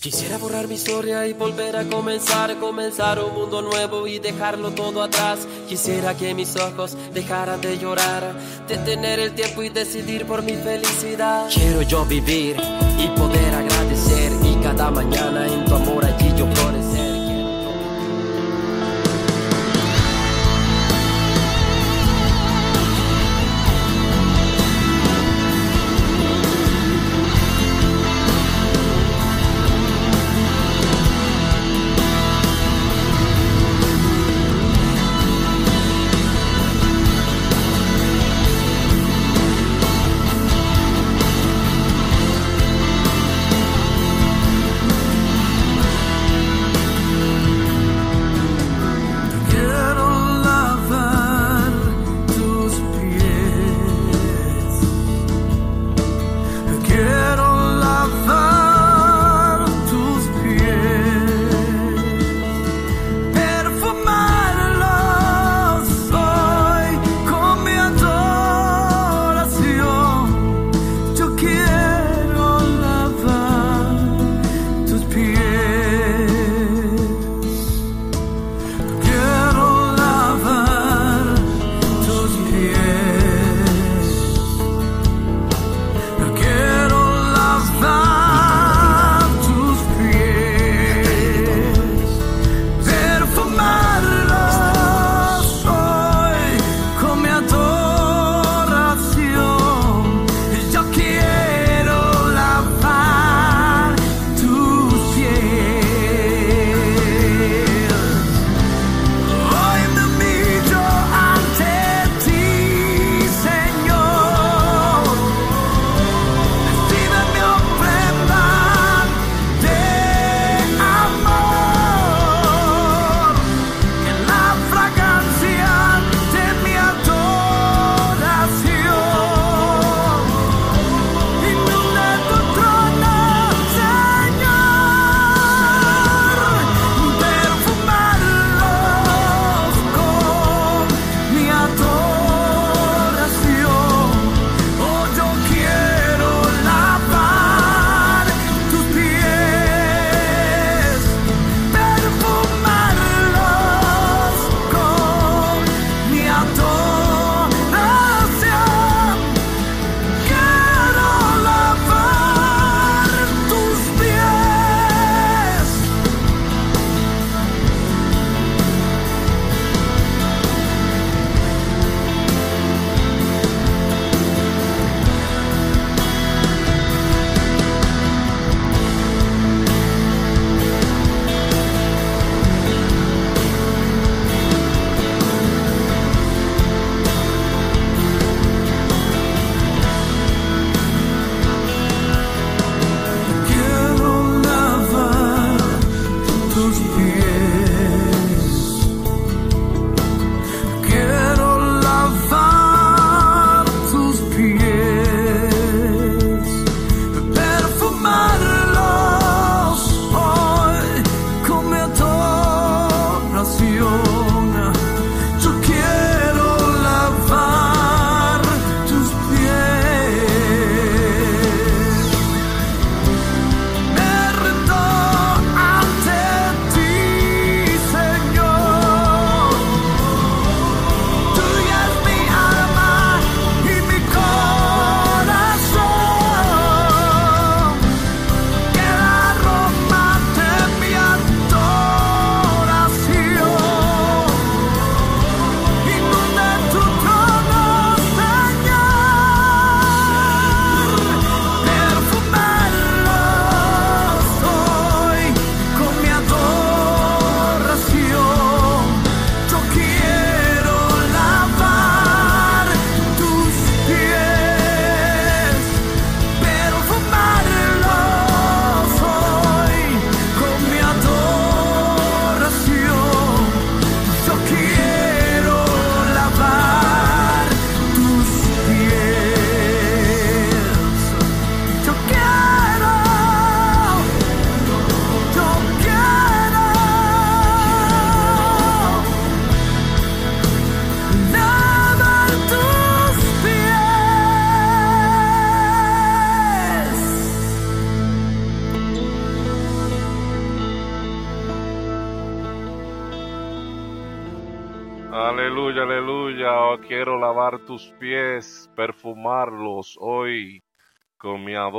Quisiera 0.00 0.38
borrar 0.38 0.68
mi 0.68 0.76
historia 0.76 1.26
y 1.26 1.32
volver 1.32 1.74
a 1.74 1.82
comenzar, 1.88 2.56
comenzar 2.60 3.18
un 3.18 3.34
mundo 3.34 3.62
nuevo 3.62 4.06
y 4.06 4.20
dejarlo 4.20 4.70
todo 4.70 5.02
atrás. 5.02 5.40
Quisiera 5.68 6.16
que 6.16 6.32
mis 6.34 6.54
ojos 6.54 6.96
dejaran 7.12 7.60
de 7.60 7.76
llorar, 7.76 8.32
detener 8.68 9.18
el 9.18 9.34
tiempo 9.34 9.64
y 9.64 9.70
decidir 9.70 10.24
por 10.24 10.44
mi 10.44 10.52
felicidad. 10.52 11.48
Quiero 11.52 11.82
yo 11.82 12.04
vivir 12.04 12.54
y 12.96 13.08
poder 13.18 13.52
agradecer 13.52 14.30
y 14.44 14.54
cada 14.62 14.92
mañana 14.92 15.48
en 15.48 15.64
tu 15.64 15.74
amor 15.74 16.04
allí 16.04 16.32
yo 16.38 16.46
florecer. 16.54 16.85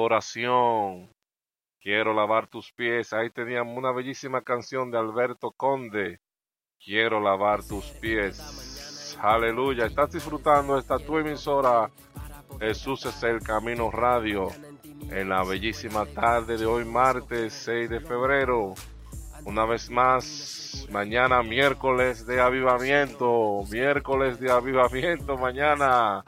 Adoración. 0.07 1.09
Quiero 1.81 2.13
lavar 2.13 2.47
tus 2.47 2.71
pies. 2.71 3.11
Ahí 3.13 3.29
teníamos 3.29 3.77
una 3.77 3.91
bellísima 3.91 4.41
canción 4.41 4.89
de 4.89 4.97
Alberto 4.97 5.51
Conde. 5.51 6.19
Quiero 6.83 7.19
lavar 7.19 7.63
tus 7.63 7.85
pies. 8.01 9.17
Aleluya. 9.21 9.85
Estás 9.85 10.11
disfrutando 10.11 10.77
esta 10.77 10.97
tu 10.97 11.17
emisora. 11.17 11.91
Jesús 12.59 13.05
es 13.05 13.21
el 13.23 13.41
Camino 13.41 13.91
Radio. 13.91 14.47
En 15.11 15.29
la 15.29 15.43
bellísima 15.43 16.05
tarde 16.05 16.57
de 16.57 16.65
hoy, 16.65 16.85
martes 16.85 17.53
6 17.53 17.89
de 17.89 17.99
febrero. 17.99 18.73
Una 19.45 19.65
vez 19.65 19.89
más, 19.89 20.87
mañana 20.89 21.43
miércoles 21.43 22.25
de 22.25 22.39
avivamiento. 22.39 23.63
Miércoles 23.69 24.39
de 24.39 24.51
avivamiento 24.51 25.37
mañana. 25.37 26.23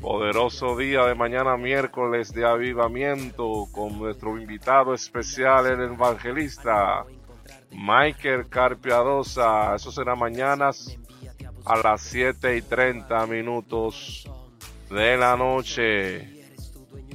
Poderoso 0.00 0.76
día 0.76 1.04
de 1.04 1.14
mañana 1.14 1.56
miércoles 1.56 2.32
de 2.32 2.46
avivamiento 2.46 3.66
con 3.72 3.98
nuestro 3.98 4.38
invitado 4.38 4.94
especial, 4.94 5.66
el 5.66 5.80
evangelista 5.80 7.04
Michael 7.72 8.48
Carpiadosa. 8.48 9.74
Eso 9.74 9.90
será 9.90 10.14
mañanas 10.14 10.96
a 11.64 11.76
las 11.78 12.02
7 12.02 12.56
y 12.56 12.62
30 12.62 13.26
minutos 13.26 14.30
de 14.90 15.16
la 15.16 15.36
noche. 15.36 16.36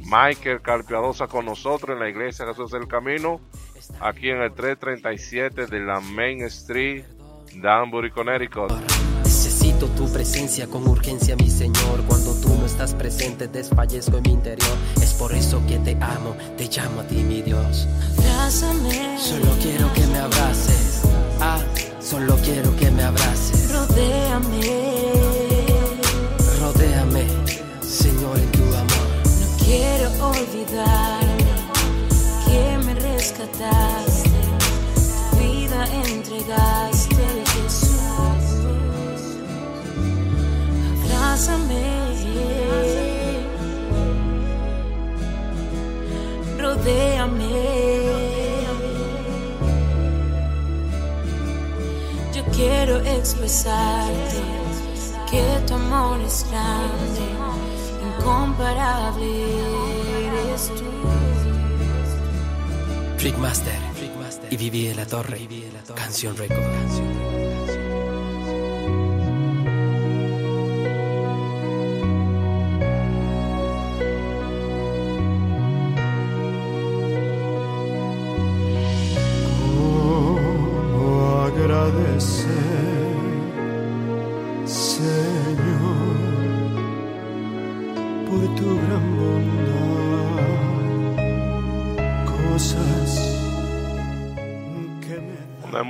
Michael 0.03 0.61
Carpiadosa 0.61 1.27
con 1.27 1.45
nosotros 1.45 1.95
en 1.95 1.99
la 1.99 2.09
iglesia 2.09 2.45
Jesús 2.45 2.71
del 2.71 2.87
Camino, 2.87 3.39
aquí 4.01 4.29
en 4.29 4.41
el 4.41 4.53
337 4.53 5.67
de 5.67 5.79
la 5.79 5.99
Main 5.99 6.41
Street, 6.43 7.05
Danbury, 7.55 8.11
Connecticut. 8.11 8.71
Necesito 9.23 9.87
tu 9.87 10.11
presencia 10.11 10.67
con 10.67 10.87
urgencia, 10.87 11.35
mi 11.37 11.49
Señor. 11.49 12.03
Cuando 12.07 12.30
no 12.61 12.67
estás 12.67 12.93
presente, 12.93 13.47
desfallezco 13.47 14.17
en 14.17 14.23
mi 14.23 14.31
interior. 14.33 14.77
Es 15.01 15.13
por 15.13 15.33
eso 15.33 15.59
que 15.67 15.79
te 15.79 15.97
amo, 15.99 16.35
te 16.57 16.67
llamo 16.67 17.01
a 17.01 17.03
ti, 17.07 17.15
mi 17.15 17.41
Dios. 17.41 17.87
Abrázame. 18.19 19.17
Solo 19.19 19.51
quiero 19.59 19.91
que 19.93 20.05
me 20.07 20.19
abraces. 20.19 21.01
Ah, 21.39 21.59
solo 21.99 22.35
quiero 22.43 22.75
que 22.75 22.91
me 22.91 23.03
abraces. 23.03 23.71
Rodéame. 23.71 24.61
Rodéame, 26.59 27.25
Señor, 27.81 28.37
en 28.37 28.51
tu 28.51 28.63
amor. 28.63 29.07
No 29.41 29.65
quiero 29.65 30.09
olvidarme 30.29 31.51
que 32.45 32.77
me 32.85 32.93
rescataste. 32.93 34.29
Tu 35.31 35.37
vida 35.37 35.87
entregaste, 36.05 37.15
Jesús. 37.55 37.97
Abrázame. 41.05 42.10
Rodéame. 46.59 47.81
Yo 52.33 52.43
quiero 52.55 52.97
expresarte 53.01 54.41
que 55.29 55.43
tu 55.65 55.73
amor 55.73 56.19
es 56.21 56.45
grande, 56.49 57.25
incomparable 58.19 59.29
eres 60.27 60.71
tú. 60.75 60.91
Trickmaster 63.17 63.79
y 64.49 64.57
Viví 64.57 64.87
en 64.87 64.97
la 64.97 65.05
Torre. 65.05 65.47
Canción 65.95 66.35
Record. 66.35 67.40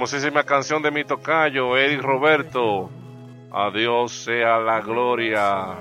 Hermosísima 0.02 0.44
canción 0.44 0.82
de 0.82 0.90
mi 0.90 1.04
tocayo, 1.04 1.78
Eric 1.78 2.02
Roberto. 2.02 2.90
A 3.52 3.70
Dios 3.70 4.12
sea 4.12 4.58
la 4.58 4.82
gloria. 4.82 5.78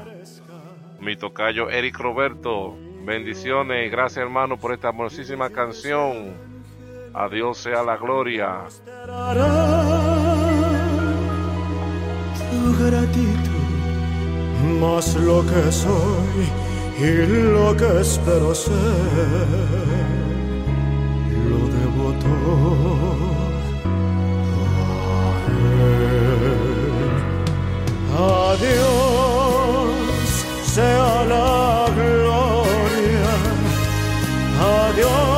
Mi 1.01 1.17
tocayo 1.17 1.71
Eric 1.71 1.99
Roberto. 1.99 2.77
Bendiciones 3.03 3.87
y 3.87 3.89
gracias 3.89 4.19
hermano 4.19 4.59
por 4.59 4.75
esta 4.75 4.89
hermosísima 4.89 5.49
canción. 5.49 6.35
A 7.15 7.31
Dios 7.31 7.57
sea 7.57 7.83
la 7.83 7.97
gloria. 7.97 8.67
tu 12.53 12.75
más 14.81 15.17
lo 15.17 15.43
que 15.47 15.73
soy 15.73 16.47
y 16.99 17.27
lo 17.55 17.75
que 17.75 18.03
espero 18.03 18.55
ser, 18.55 18.75
lo 21.49 21.69
debo 21.69 22.13
todo 22.21 22.90
A 28.51 28.57
Dios 28.57 30.45
sea 30.65 31.25
la 31.29 31.87
gloria, 31.95 33.33
a 34.59 34.93
Dios 34.97 35.30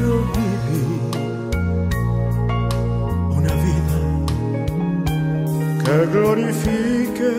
quiero 0.00 0.16
vivir 0.34 1.10
una 3.38 3.54
vida 3.64 3.98
que 5.84 5.96
glorifique 6.14 7.32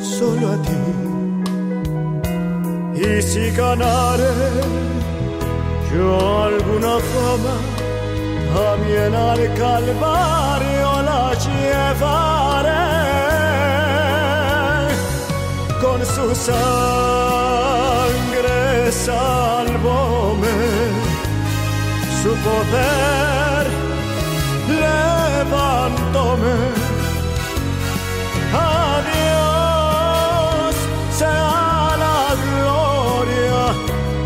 solo 0.00 0.44
a 0.52 0.56
ti 0.66 0.84
y 2.94 3.22
si 3.22 3.50
ganare 3.50 4.34
yo 5.92 6.08
alguna 6.44 6.94
fama 7.12 7.56
también 8.54 9.12
al 9.14 9.40
Calvario 9.54 10.88
la 11.02 11.24
llevaré 11.44 12.86
con 15.80 15.98
su 22.22 22.32
poder 22.46 23.64
levantóme 24.68 26.56
a 28.54 29.02
Dios 29.10 30.74
sea 31.18 31.96
la 32.04 32.20
gloria 32.44 33.60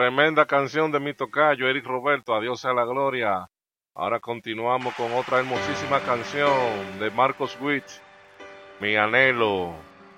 tremenda 0.10 0.48
canción 0.48 0.92
de 0.92 1.00
mi 1.00 1.14
tocayo 1.14 1.70
Eric 1.70 1.86
Roberto, 1.86 2.34
Adiós 2.34 2.62
sea 2.62 2.74
la 2.74 2.84
gloria. 2.84 3.48
Ahora 3.94 4.20
continuamos 4.20 4.96
con 4.96 5.12
otra 5.14 5.38
hermosísima 5.38 6.00
canción 6.00 7.00
de 7.00 7.12
Marcos 7.12 7.56
Witt, 7.62 7.86
Mi 8.80 8.96
anhelo, 8.96 9.76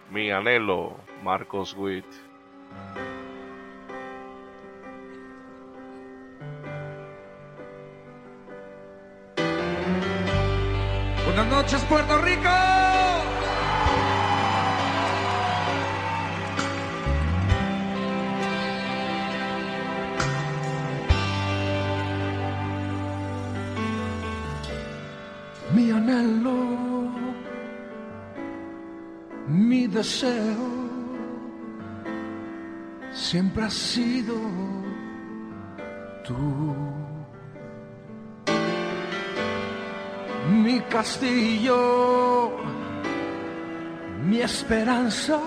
mi 0.10 0.32
anhelo, 0.32 0.96
Marcos 1.22 1.76
Witt. 1.78 2.06
Buenas 11.26 11.48
noches, 11.48 11.84
Puerto 11.90 12.18
Rico. 12.20 13.01
Mi 25.74 25.92
anhelo, 25.92 26.58
mi 29.48 29.88
deseo, 29.88 30.70
siempre 33.12 33.64
ha 33.64 33.70
sido 33.70 34.36
tú. 36.26 37.02
mi 40.52 40.80
castillo, 40.82 42.52
mi 44.26 44.42
esperanza 44.42 45.40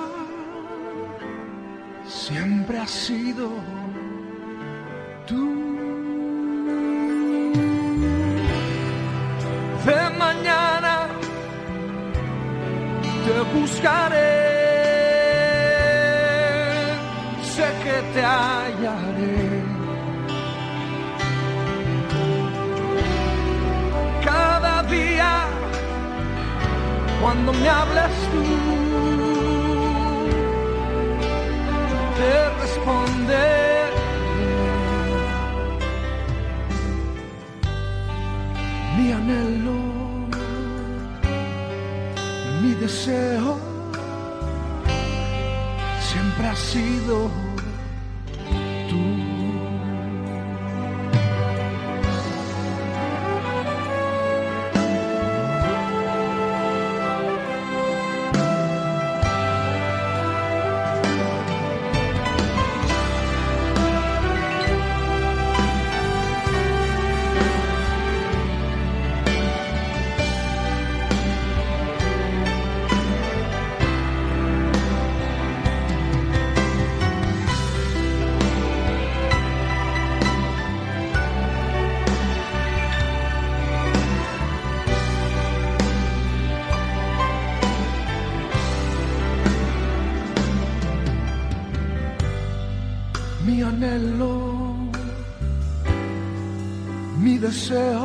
siempre 2.06 2.78
ha 2.78 2.86
sido 2.86 3.50
tú. 5.26 5.73
Mañana 10.34 11.08
te 13.24 13.58
buscaré, 13.58 14.32
sé 17.42 17.66
que 17.82 17.96
te 18.14 18.22
hallaré. 18.22 19.74
cada 24.24 24.82
día 24.84 25.32
cuando 27.20 27.52
me 27.52 27.68
hables 27.68 28.14
tú 28.32 29.23
sido 46.74 47.30
anhelo, 93.84 94.76
mi 97.18 97.38
deseo, 97.38 98.03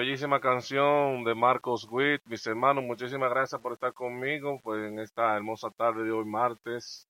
bellísima 0.00 0.40
canción 0.40 1.24
de 1.24 1.34
Marcos 1.34 1.86
Witt. 1.90 2.22
Mis 2.24 2.46
hermanos, 2.46 2.82
muchísimas 2.82 3.28
gracias 3.28 3.60
por 3.60 3.74
estar 3.74 3.92
conmigo 3.92 4.58
pues, 4.62 4.82
en 4.90 4.98
esta 4.98 5.36
hermosa 5.36 5.70
tarde 5.70 6.04
de 6.04 6.10
hoy, 6.10 6.24
martes 6.24 7.06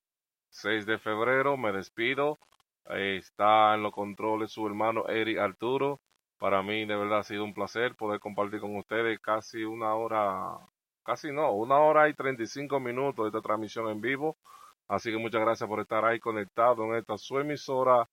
6 0.48 0.86
de 0.86 0.98
febrero. 0.98 1.56
Me 1.56 1.70
despido. 1.70 2.40
Está 2.86 3.76
en 3.76 3.84
los 3.84 3.92
controles 3.92 4.50
su 4.50 4.66
hermano 4.66 5.06
Eric 5.06 5.38
Arturo. 5.38 6.00
Para 6.36 6.64
mí, 6.64 6.84
de 6.84 6.96
verdad, 6.96 7.20
ha 7.20 7.22
sido 7.22 7.44
un 7.44 7.54
placer 7.54 7.94
poder 7.94 8.18
compartir 8.18 8.58
con 8.58 8.76
ustedes 8.76 9.20
casi 9.20 9.62
una 9.62 9.94
hora, 9.94 10.58
casi 11.04 11.30
no, 11.30 11.52
una 11.52 11.78
hora 11.78 12.08
y 12.08 12.14
35 12.14 12.80
minutos 12.80 13.24
de 13.24 13.28
esta 13.28 13.40
transmisión 13.40 13.88
en 13.88 14.00
vivo. 14.00 14.36
Así 14.88 15.12
que 15.12 15.18
muchas 15.18 15.42
gracias 15.42 15.68
por 15.68 15.78
estar 15.78 16.04
ahí 16.04 16.18
conectado 16.18 16.84
en 16.86 16.96
esta 16.96 17.16
su 17.18 17.38
emisora. 17.38 18.08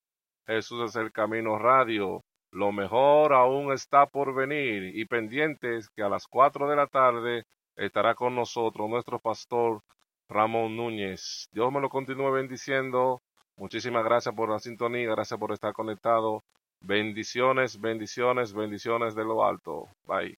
Jesús 0.46 0.92
es 0.92 0.96
el 0.98 1.12
Camino 1.12 1.58
Radio. 1.58 2.24
Lo 2.58 2.72
mejor 2.72 3.34
aún 3.34 3.72
está 3.72 4.08
por 4.08 4.34
venir 4.34 4.96
y 4.96 5.06
pendientes 5.06 5.92
que 5.96 6.02
a 6.02 6.10
las 6.10 6.26
4 6.26 6.68
de 6.68 6.76
la 6.76 6.88
tarde 6.88 7.44
estará 7.76 8.16
con 8.16 8.34
nosotros 8.34 8.90
nuestro 8.90 9.20
pastor 9.20 9.82
Ramón 10.28 10.76
Núñez. 10.76 11.50
Dios 11.52 11.72
me 11.72 11.80
lo 11.80 11.88
continúe 11.88 12.32
bendiciendo. 12.32 13.22
Muchísimas 13.58 14.04
gracias 14.04 14.34
por 14.34 14.50
la 14.50 14.58
sintonía, 14.58 15.08
gracias 15.12 15.40
por 15.40 15.52
estar 15.52 15.72
conectado. 15.72 16.44
Bendiciones, 16.82 17.80
bendiciones, 17.80 18.54
bendiciones 18.54 19.14
de 19.14 19.24
lo 19.24 19.46
alto. 19.46 19.90
Bye. 20.08 20.36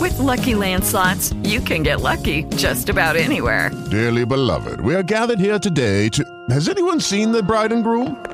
With 0.00 0.18
Lucky 0.18 0.54
Land 0.54 0.82
slots, 0.82 1.34
you 1.42 1.60
can 1.60 1.82
get 1.82 2.00
lucky 2.00 2.44
just 2.56 2.88
about 2.88 3.16
anywhere. 3.16 3.70
Dearly 3.90 4.24
beloved, 4.24 4.80
we 4.80 4.94
are 4.94 5.02
gathered 5.02 5.38
here 5.38 5.58
today 5.58 6.08
to. 6.08 6.24
Has 6.48 6.70
anyone 6.70 6.98
seen 6.98 7.30
the 7.30 7.42
bride 7.42 7.70
and 7.70 7.84
groom? 7.84 8.33